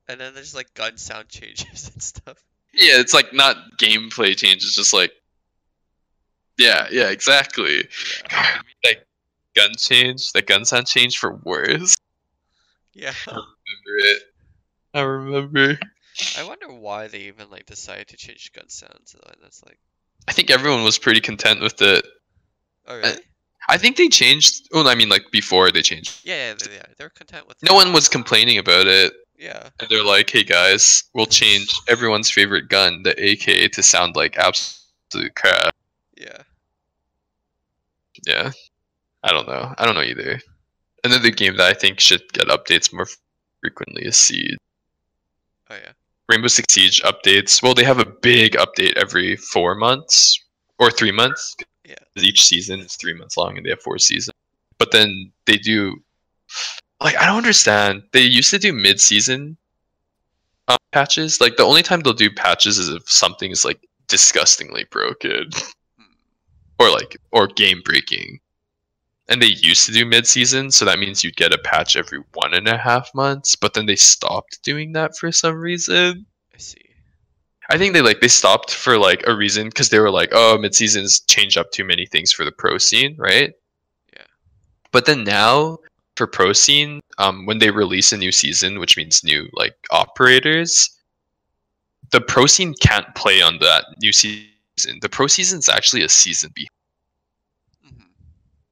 [0.08, 2.42] and then there's like gun sound changes and stuff.
[2.72, 5.12] Yeah, it's like not gameplay changes, just like
[6.56, 7.88] yeah, yeah, exactly.
[8.30, 8.58] Yeah.
[8.84, 9.06] that
[9.56, 11.96] gun change, that gun sound change for worse.
[12.94, 13.12] Yeah.
[13.26, 13.44] Remember
[13.98, 14.22] it?
[14.94, 15.78] I remember.
[16.36, 19.14] I wonder why they even like decided to change gun sounds.
[19.40, 19.78] That's like,
[20.28, 22.04] I think everyone was pretty content with it.
[22.86, 23.20] oh really?
[23.68, 24.68] I think they changed.
[24.72, 26.22] Well, I mean, like before they changed.
[26.24, 26.82] Yeah, yeah, they, yeah.
[26.98, 27.56] They're content with.
[27.62, 29.12] No one was complaining about it.
[29.38, 29.68] Yeah.
[29.78, 34.36] And they're like, "Hey guys, we'll change everyone's favorite gun, the AK, to sound like
[34.36, 35.74] absolute crap."
[36.16, 36.42] Yeah.
[38.26, 38.50] Yeah,
[39.22, 39.74] I don't know.
[39.78, 40.40] I don't know either.
[41.04, 43.06] Another game that I think should get updates more
[43.60, 44.58] frequently is Siege.
[45.70, 45.92] Oh yeah.
[46.28, 47.62] Rainbow Six Siege updates.
[47.62, 50.38] Well, they have a big update every four months
[50.78, 51.56] or three months.
[51.84, 51.94] Yeah.
[52.16, 54.34] Each season is three months long, and they have four seasons.
[54.78, 55.96] But then they do,
[57.02, 58.02] like, I don't understand.
[58.12, 59.56] They used to do mid-season
[60.68, 61.40] um, patches.
[61.40, 65.50] Like, the only time they'll do patches is if something is like disgustingly broken,
[65.98, 66.04] Hmm.
[66.78, 68.40] or like or game breaking.
[69.30, 72.52] And they used to do mid-season, so that means you'd get a patch every one
[72.52, 73.54] and a half months.
[73.54, 76.26] But then they stopped doing that for some reason.
[76.52, 76.90] I see.
[77.70, 80.58] I think they like they stopped for like a reason because they were like, oh,
[80.58, 83.52] mid seasons change up too many things for the pro scene, right?
[84.12, 84.24] Yeah.
[84.90, 85.78] But then now
[86.16, 90.90] for pro scene, um, when they release a new season, which means new like operators,
[92.10, 94.98] the pro scene can't play on that new season.
[95.00, 96.68] The pro season's actually a season behind.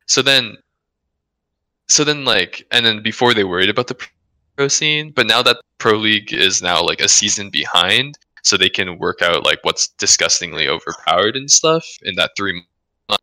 [0.09, 0.57] So then,
[1.87, 3.97] so then like, and then before they worried about the
[4.57, 8.71] pro scene, but now that pro league is now like a season behind, so they
[8.71, 12.63] can work out like what's disgustingly overpowered and stuff in that three
[13.09, 13.23] months.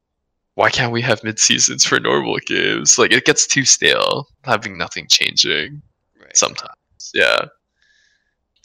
[0.54, 2.98] Why can't we have mid seasons for normal games?
[2.98, 5.82] Like it gets too stale having nothing changing
[6.22, 6.38] Right.
[6.38, 7.12] sometimes.
[7.14, 7.46] Yeah.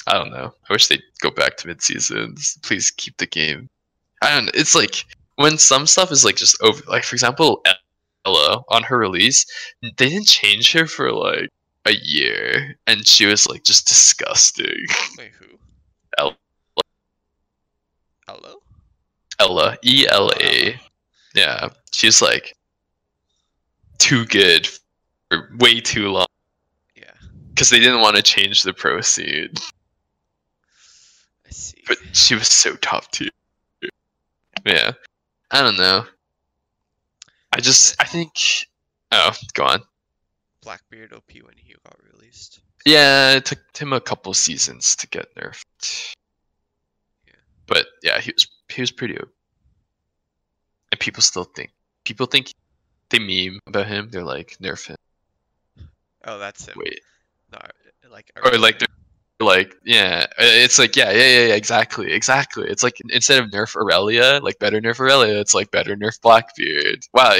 [0.06, 0.52] I don't know.
[0.68, 2.58] I wish they'd go back to mid seasons.
[2.62, 3.68] Please keep the game.
[4.22, 4.52] I don't know.
[4.54, 5.04] It's like
[5.36, 7.62] when some stuff is like just over like for example
[8.26, 9.46] Ela on her release,
[9.82, 11.48] they didn't change her for like
[11.86, 14.86] a year and she was like just disgusting.
[15.18, 15.46] Wait, who?
[16.18, 16.36] El-
[18.28, 18.56] Hello?
[19.38, 19.76] Ela.
[19.82, 20.78] E L A.
[21.34, 21.68] Yeah.
[21.92, 22.54] She's like
[23.98, 24.68] too good
[25.30, 26.26] for way too long.
[26.94, 27.12] Yeah.
[27.48, 29.58] Because they didn't want to change the proceed.
[31.46, 31.82] I see.
[31.88, 33.30] but she was so top tier.
[34.66, 34.92] Yeah,
[35.50, 36.04] I don't know.
[37.52, 38.32] I just I think.
[39.12, 39.82] Oh, go on.
[40.62, 42.60] Blackbeard OP when he got released.
[42.86, 46.14] Yeah, it took him a couple seasons to get nerfed.
[47.26, 47.34] Yeah.
[47.66, 49.18] But yeah, he was he was pretty.
[49.18, 49.28] OP.
[50.92, 51.70] And people still think
[52.04, 52.52] people think
[53.10, 54.08] they meme about him.
[54.10, 54.96] They're like nerf him.
[56.24, 56.74] Oh, that's him.
[56.76, 57.00] Wait,
[57.52, 57.58] No,
[58.10, 58.88] like or like they're
[59.40, 62.68] like yeah, uh, it's like yeah, yeah, yeah, yeah, exactly, exactly.
[62.68, 67.00] It's like instead of nerf Irelia, like better nerf Irelia, it's like better nerf Blackbeard.
[67.14, 67.36] Wow,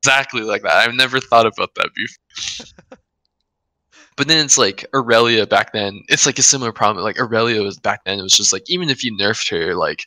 [0.00, 0.74] exactly like that.
[0.76, 2.66] I've never thought about that before.
[4.16, 6.02] but then it's like Irelia back then.
[6.08, 7.04] It's like a similar problem.
[7.04, 8.18] Like Irelia was back then.
[8.18, 10.06] It was just like even if you nerfed her, like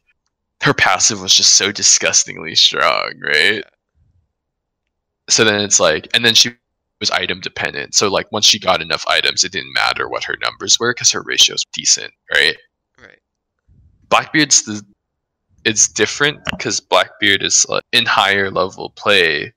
[0.62, 3.64] her passive was just so disgustingly strong, right?
[5.30, 6.56] So then it's like, and then she
[7.00, 7.94] was item dependent.
[7.94, 11.12] So like once she got enough items, it didn't matter what her numbers were because
[11.12, 12.56] her ratios were decent, right?
[13.02, 13.20] Right.
[14.10, 14.82] Blackbeard's the
[15.66, 19.52] it's different because Blackbeard is like in higher level play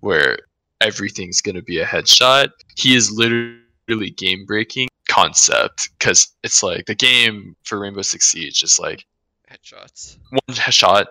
[0.00, 0.38] where
[0.80, 2.50] everything's gonna be a headshot.
[2.76, 8.62] He is literally game breaking concept because it's like the game for Rainbow Six Siege
[8.62, 9.06] is like
[9.50, 10.18] Headshots.
[10.30, 11.08] one shot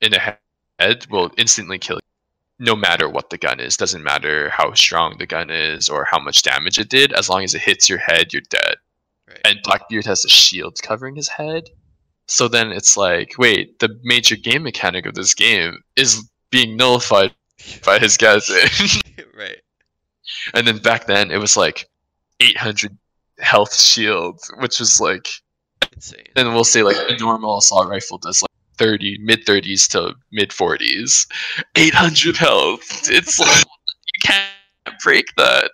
[0.00, 0.36] in a
[0.78, 2.05] head will instantly kill you.
[2.58, 6.18] No matter what the gun is, doesn't matter how strong the gun is or how
[6.18, 7.12] much damage it did.
[7.12, 8.76] As long as it hits your head, you're dead
[9.28, 9.40] Right.
[9.44, 11.68] and Blackbeard has a shield covering his head.
[12.28, 17.34] So then it's like, wait, the major game mechanic of this game is being nullified
[17.84, 18.70] by his gadget.
[19.36, 19.58] right.
[20.54, 21.88] and then back then it was like
[22.40, 22.96] 800
[23.38, 25.28] health shield, which was like,
[25.92, 26.24] Insane.
[26.34, 30.50] then we'll say like a normal assault rifle does like 30, mid 30s to mid
[30.50, 31.26] 40s.
[31.76, 33.10] 800 health.
[33.10, 33.64] It's like,
[34.14, 35.70] you can't break that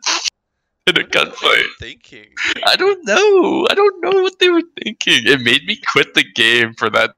[0.87, 1.67] in a What were they gunfight.
[1.79, 2.27] Thinking.
[2.67, 3.67] I don't know.
[3.71, 5.27] I don't know what they were thinking.
[5.27, 7.15] It made me quit the game for that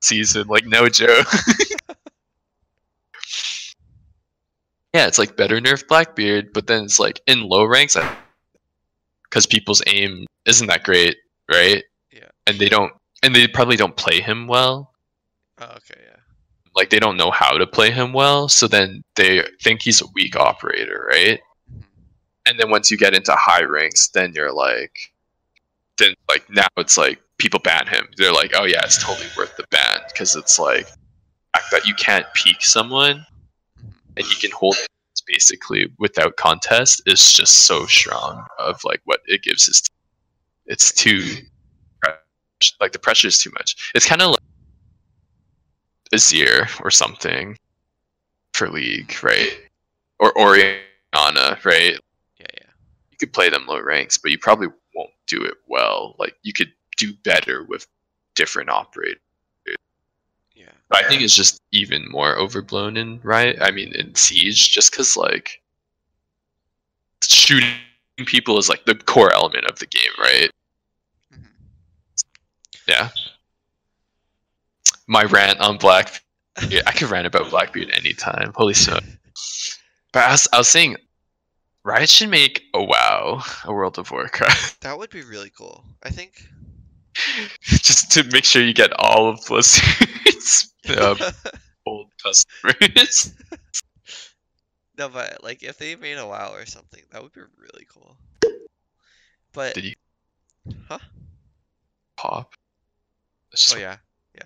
[0.00, 1.26] season, like no joke.
[4.94, 7.96] yeah, it's like better nerf Blackbeard, but then it's like in low ranks
[9.24, 11.16] because people's aim isn't that great,
[11.50, 11.84] right?
[12.12, 12.28] Yeah.
[12.46, 14.87] And they don't and they probably don't play him well.
[15.60, 16.16] Oh, okay, yeah.
[16.76, 20.06] Like they don't know how to play him well, so then they think he's a
[20.14, 21.40] weak operator, right?
[21.72, 21.82] Mhm.
[22.46, 24.98] and then once you get into high ranks then you're like
[25.98, 29.54] then like now it's like people ban him they're like oh yeah it's totally worth
[29.56, 33.24] the ban because it's like the fact that you can't peak someone
[34.16, 34.88] and you can hold it
[35.26, 39.94] basically without contest is just so strong of like what it gives his team.
[40.66, 41.20] it's too
[42.80, 44.37] like the pressure is too much it's kind of like
[46.14, 47.56] Azir or something
[48.54, 49.58] for league right
[50.18, 51.98] or Orianna right
[52.38, 52.70] Yeah, yeah.
[53.10, 56.16] you could play them low ranks, but you probably won't do it well.
[56.18, 57.86] Like you could do better with
[58.34, 59.20] different operators.
[60.54, 60.66] Yeah.
[60.88, 63.58] But I think it's just even more overblown in Riot.
[63.60, 65.60] I mean, in Siege, just because like
[67.22, 67.70] shooting
[68.26, 70.50] people is like the core element of the game, right?
[71.32, 71.46] Mhm.
[72.88, 73.10] Yeah.
[75.08, 76.22] My rant on Black.
[76.68, 78.52] Yeah, I could rant about Blackbeard anytime.
[78.54, 79.04] Holy smoke!
[80.12, 80.96] But I was, I was saying,
[81.84, 84.80] Riot should make a WoW, a World of Warcraft.
[84.82, 85.84] That would be really cool.
[86.02, 86.46] I think.
[87.62, 91.18] just to make sure you get all of Blizzard's um,
[91.86, 93.34] old customers.
[94.98, 98.16] no, but like if they made a WoW or something, that would be really cool.
[99.52, 99.94] But Did you
[100.88, 100.98] huh?
[102.16, 102.54] pop?
[103.72, 103.96] Oh yeah.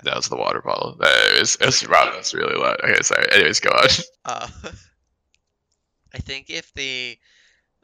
[0.05, 0.97] That was the water bottle.
[0.99, 2.79] That was, it was, wow, that's really loud.
[2.83, 3.27] Okay, sorry.
[3.33, 3.89] Anyways, go on.
[4.25, 4.47] Uh,
[6.15, 7.19] I think if they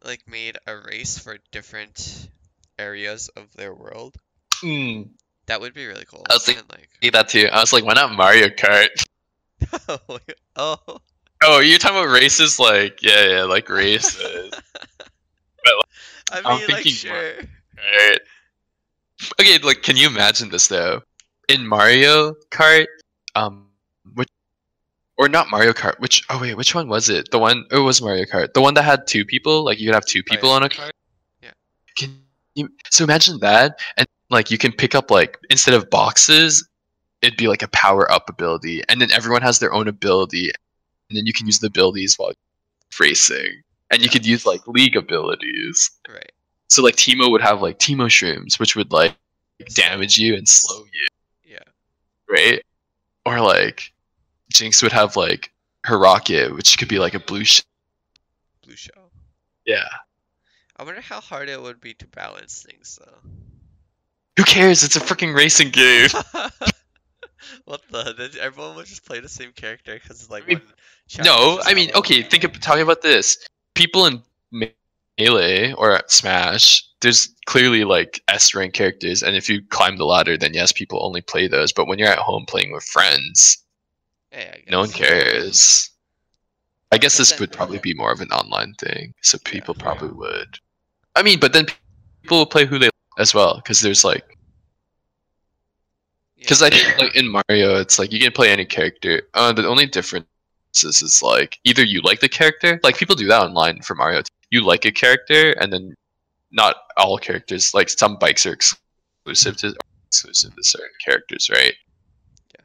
[0.05, 2.29] like made a race for different
[2.79, 4.17] areas of their world,
[4.63, 5.11] Mm,
[5.47, 6.25] that would be really cool.
[6.31, 7.49] I was thinking- And, like, need that too.
[7.53, 8.89] I was like, why not Mario Kart?
[9.89, 10.19] oh,
[10.57, 10.99] oh,
[11.45, 12.59] Oh, you're talking about races?
[12.59, 14.53] Like, yeah, yeah, like races.
[16.31, 17.35] I I'm like, thinking more- sure.
[17.77, 18.19] Right.
[19.41, 21.03] Okay, like, can you imagine this though?
[21.49, 22.87] In Mario Kart,
[23.35, 23.67] um,
[24.15, 24.29] which,
[25.17, 25.99] or not Mario Kart?
[25.99, 26.23] Which?
[26.29, 27.31] Oh wait, which one was it?
[27.31, 27.65] The one?
[27.71, 28.53] It was Mario Kart.
[28.53, 29.65] The one that had two people.
[29.65, 30.35] Like, you could have two Oh, yeah.
[30.37, 30.93] people on a cart.
[31.43, 31.51] Yeah.
[31.97, 32.21] Can
[32.55, 32.69] you?
[32.91, 36.69] So imagine that, and like, you can pick up like instead of boxes,
[37.23, 40.51] it'd be like a power up ability, and then everyone has their own ability,
[41.09, 42.33] and then you can use the abilities while
[43.01, 45.91] racing, and you could use like league abilities.
[46.07, 46.31] Right.
[46.69, 49.15] So like Teemo would have like Teemo shrooms, which would like
[49.75, 51.09] damage you and slow you, Yeah.
[52.31, 52.63] Right?
[53.25, 53.93] Or like
[54.53, 55.53] Jinx would have like
[55.85, 57.45] her rocket, which could be like a blue.
[57.45, 57.63] Sh-
[58.65, 59.11] Blue shell.
[59.65, 59.89] yeah,
[60.77, 63.31] I wonder how hard it would be to balance things though.
[64.37, 64.85] Who cares?
[64.85, 66.09] It's a freaking racing game.
[67.65, 68.13] what the?
[68.13, 70.61] Did everyone would just play the same character because like I mean,
[71.25, 73.39] No, I mean, okay, think of talking about this.
[73.75, 74.23] People in
[75.19, 80.37] Melee or Smash, there's clearly like S rank characters, and if you climb the ladder,
[80.37, 81.73] then yes, people only play those.
[81.73, 83.65] But when you're at home playing with friends,
[84.33, 85.91] Yeah, no one cares.
[86.93, 89.51] I guess this would probably be more of an online thing, so Yeah.
[89.51, 90.59] people probably would.
[91.17, 91.67] I mean, but then
[92.23, 94.25] people will play who they like as well, because there's like,
[96.37, 96.45] Yeah.
[96.45, 99.23] because I think like in Mario, it's like you can play any character.
[99.35, 100.27] Uh, the only difference
[100.83, 104.23] is, is like either you like the character, like people do that online for Mario.
[104.51, 105.95] You like a character, and then
[106.51, 107.75] not all characters.
[107.75, 109.75] Like some bikes are exclusive to
[110.07, 111.75] exclusive to certain characters, right?
[112.55, 112.65] Yeah.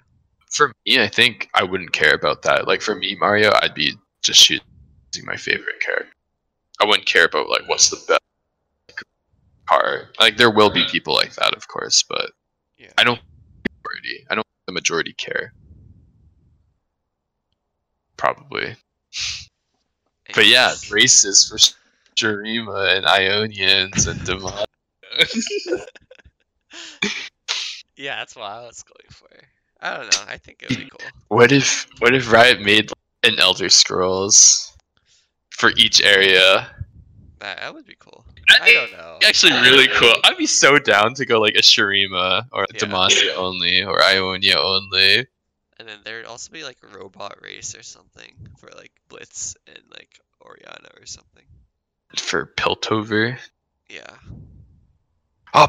[0.51, 2.67] For me, I think I wouldn't care about that.
[2.67, 4.63] Like for me, Mario, I'd be just choosing
[5.25, 6.13] my favorite character.
[6.81, 9.03] I wouldn't care about like what's the best
[9.67, 10.09] car.
[10.19, 12.31] Like there will be people like that, of course, but
[12.77, 12.91] yeah.
[12.97, 13.19] I don't
[13.83, 14.25] majority.
[14.29, 15.53] I don't the majority care.
[18.17, 18.75] Probably.
[20.33, 21.57] But yeah, races for
[22.15, 24.51] Shurima and Ionians and Demon.
[27.95, 29.27] yeah, that's what I was going for.
[29.81, 30.23] I don't know.
[30.27, 31.01] I think it would be cool.
[31.27, 32.89] what if what if Riot made
[33.23, 34.75] an Elder Scrolls
[35.49, 36.67] for each area?
[37.39, 38.23] That, that would be cool.
[38.49, 39.19] That'd I don't know.
[39.27, 40.13] Actually, really cool.
[40.23, 42.79] I'd be so down to go like a Shurima or Yeah.
[42.79, 45.27] Demacia only or Ionia only.
[45.83, 49.83] And then there'd also be like a robot race or something for like Blitz and
[49.91, 51.43] like Orianna or something.
[52.15, 53.37] For Piltover.
[53.89, 54.15] Yeah.
[55.53, 55.67] Oh,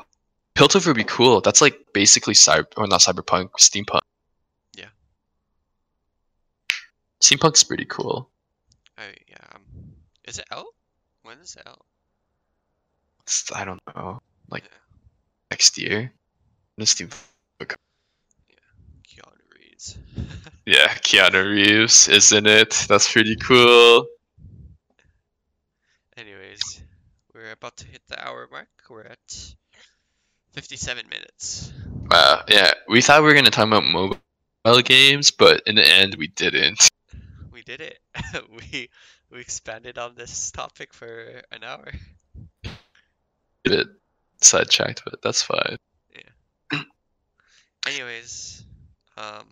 [0.55, 1.41] Piltover would be cool.
[1.41, 4.03] That's like basically cyber or not cyberpunk, steampunk.
[4.77, 4.87] Yeah.
[7.21, 8.31] Steampunk's pretty cool.
[8.97, 9.37] I yeah.
[9.53, 9.63] Um,
[10.29, 10.67] is it out?
[11.25, 11.85] When is it out?
[13.23, 14.23] It's- I don't know.
[14.49, 14.79] Like Yeah.
[15.51, 16.13] next year.
[16.77, 17.19] When is steampunk?
[20.67, 22.87] Yeah, Keanu Reeves, isn't it?
[22.89, 24.07] That's pretty cool.
[26.17, 26.83] Anyways,
[27.35, 28.69] we're about to hit the hour mark.
[28.89, 29.55] We're at
[30.53, 31.71] 57 minutes.
[32.11, 34.19] Uh, yeah, we thought we were gonna talk about mobile
[34.83, 36.89] games, but in the end, we didn't.
[37.53, 37.99] We did it.
[38.51, 38.89] we
[39.31, 41.93] we expanded on this topic for an hour.
[42.65, 42.71] A
[43.67, 43.89] it
[44.41, 45.77] sidetracked, but that's fine.
[46.73, 46.83] Yeah.
[47.87, 48.65] Anyways,
[49.19, 49.47] um,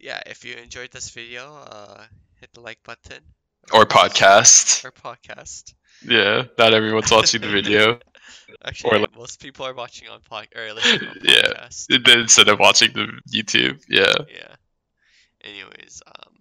[0.00, 2.04] yeah, if you enjoyed this video, uh,
[2.40, 3.22] hit the like button.
[3.72, 4.84] Or podcast.
[4.84, 5.74] Or podcast.
[6.06, 7.98] Yeah, not everyone's watching the video.
[8.64, 11.68] Actually, like- most people are watching on pod or listening on Yeah.
[12.22, 14.14] Instead of watching the YouTube, yeah.
[14.32, 14.54] Yeah.
[15.44, 16.34] Anyways, um,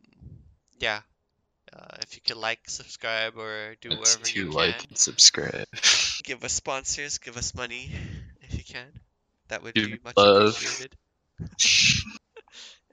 [0.80, 1.02] yeah.
[1.72, 4.98] Uh, if you could like, subscribe, or do It's whatever you to can, like and
[4.98, 5.68] subscribe.
[6.24, 7.92] give us sponsors, give us money
[8.42, 8.88] if you can.
[9.50, 10.56] That would Give be much love.
[10.56, 10.96] appreciated.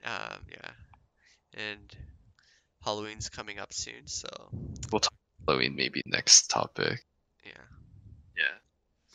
[0.06, 0.70] Um, yeah.
[1.54, 1.96] And
[2.84, 4.28] Halloween's coming up soon, so
[4.92, 5.12] We'll talk
[5.46, 7.04] Halloween, maybe next topic.
[7.44, 7.50] yeah.
[8.36, 8.54] Yeah.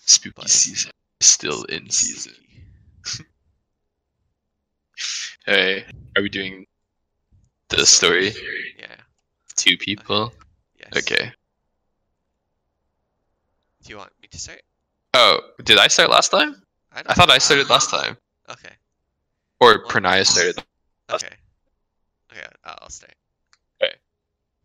[0.06, 0.92] Spooky But- season.
[1.22, 2.34] Still in season.
[5.46, 5.86] Hey,
[6.16, 6.68] are we doing
[7.70, 8.32] the story?
[8.78, 8.96] Yeah.
[9.56, 10.32] Two people?
[10.80, 10.90] Yes.
[10.98, 11.32] Okay.
[13.84, 14.62] Do you want me to start?
[15.16, 16.62] Oh, did I start last time?
[16.94, 18.18] I, I thought I started last time.
[18.52, 18.74] Okay.
[19.62, 20.62] Or Well- Pranaya started.
[21.12, 21.36] Last- Okay.
[22.32, 23.14] Okay, I'll I'll.
[23.84, 23.94] Okay.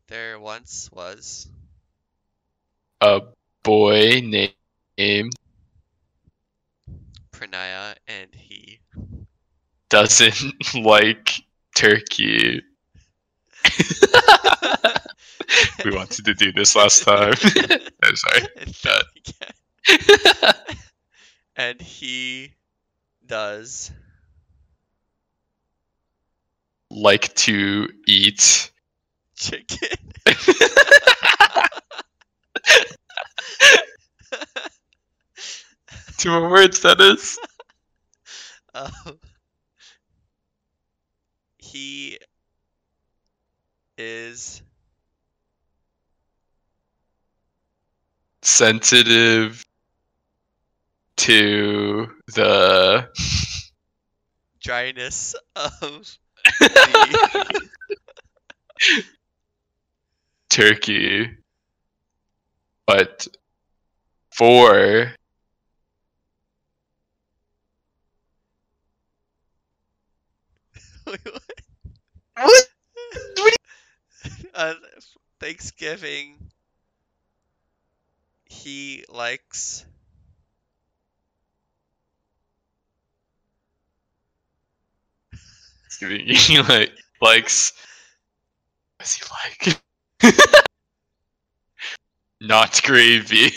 [0.09, 1.49] There once was
[3.01, 3.22] A
[3.62, 5.32] boy named
[7.32, 8.78] Pranaya and he.
[9.90, 11.32] doesn't like
[11.74, 12.62] turkey.
[15.84, 17.34] we wanted to do this last time.
[18.05, 18.42] I'm sorry.
[18.84, 19.22] No, you
[19.84, 20.57] can't.
[21.57, 22.53] and he
[23.26, 23.90] does
[26.97, 28.72] like to eat.
[29.36, 29.88] chicken.
[36.16, 37.38] Two more words, Dennis.
[38.74, 39.18] um,
[41.59, 42.18] he
[43.99, 44.62] is
[48.42, 49.64] Sensitive
[51.16, 53.09] to the
[54.62, 56.18] dryness of
[60.49, 61.31] turkey,
[62.87, 63.27] but
[64.31, 65.13] for
[71.07, 71.43] Wait, what?
[72.37, 73.57] what?
[74.57, 74.77] on
[75.39, 76.51] Thanksgiving,
[78.47, 79.85] he likes
[86.49, 87.72] you like likes.
[88.99, 89.24] What's he
[89.70, 89.80] like?
[92.40, 93.49] Not gravy.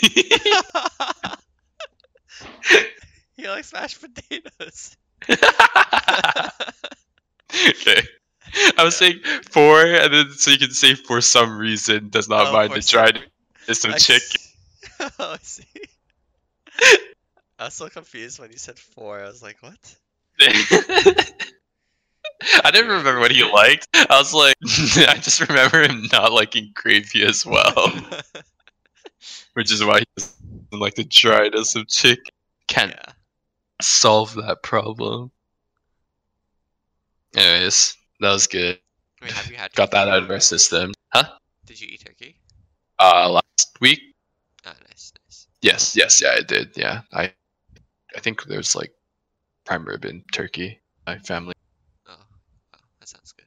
[3.36, 4.96] he likes mashed potatoes.
[7.68, 8.02] okay.
[8.78, 9.20] I was saying
[9.50, 12.78] four, and then so you can say for some reason does not Oh, mind for
[12.78, 13.20] the some- dried
[13.72, 14.40] some chicken.
[15.00, 15.64] oh, I see.
[17.58, 19.20] I was so confused when you said four.
[19.20, 19.96] I was like, what?
[22.64, 23.88] I didn't remember what he liked.
[23.94, 24.54] I was like,
[25.08, 27.92] I just remember him not liking gravy as well,
[29.54, 32.24] which is why he doesn't like the dryness of chicken.
[32.68, 33.12] Can't yeah.
[33.82, 35.30] solve that problem.
[37.36, 38.78] Anyways, that was good.
[39.22, 40.92] Have you had Got that out of our system.
[41.12, 41.24] Huh?
[41.66, 42.36] Did you eat turkey?
[42.98, 44.00] Uh, last week.
[44.66, 45.46] Oh, nice, nice.
[45.62, 46.76] Yes, yes, yeah, I did.
[46.76, 47.32] Yeah, I,
[48.16, 48.92] I think there's like
[49.64, 50.80] prime rib in turkey.
[51.06, 51.54] My family.
[52.08, 52.14] Oh,
[52.74, 53.46] oh, that sounds good.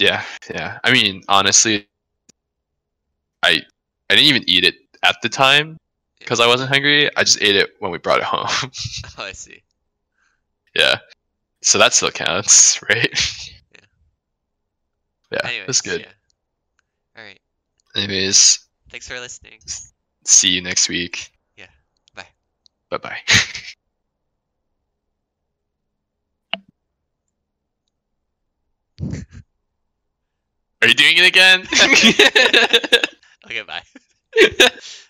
[0.00, 0.78] Yeah, yeah.
[0.82, 1.86] I mean, honestly,
[3.42, 3.60] I
[4.08, 5.76] I didn't even eat it at the time
[6.18, 7.14] because I wasn't hungry.
[7.16, 8.46] I just ate it when we brought it home.
[8.48, 8.70] Oh,
[9.24, 9.62] I see.
[10.74, 10.96] yeah,
[11.60, 13.10] so that still counts, right?
[13.74, 13.80] Yeah.
[15.32, 16.00] Yeah, Anyways, that's good.
[16.00, 17.20] Yeah.
[17.20, 17.40] All right.
[17.94, 19.60] Anyways, Thanks for listening.
[20.24, 21.30] see you next week.
[21.58, 21.66] Yeah,
[22.14, 22.26] bye.
[22.88, 23.18] Bye bye.
[30.82, 31.66] Are you doing it again?
[33.46, 33.82] Okay, bye.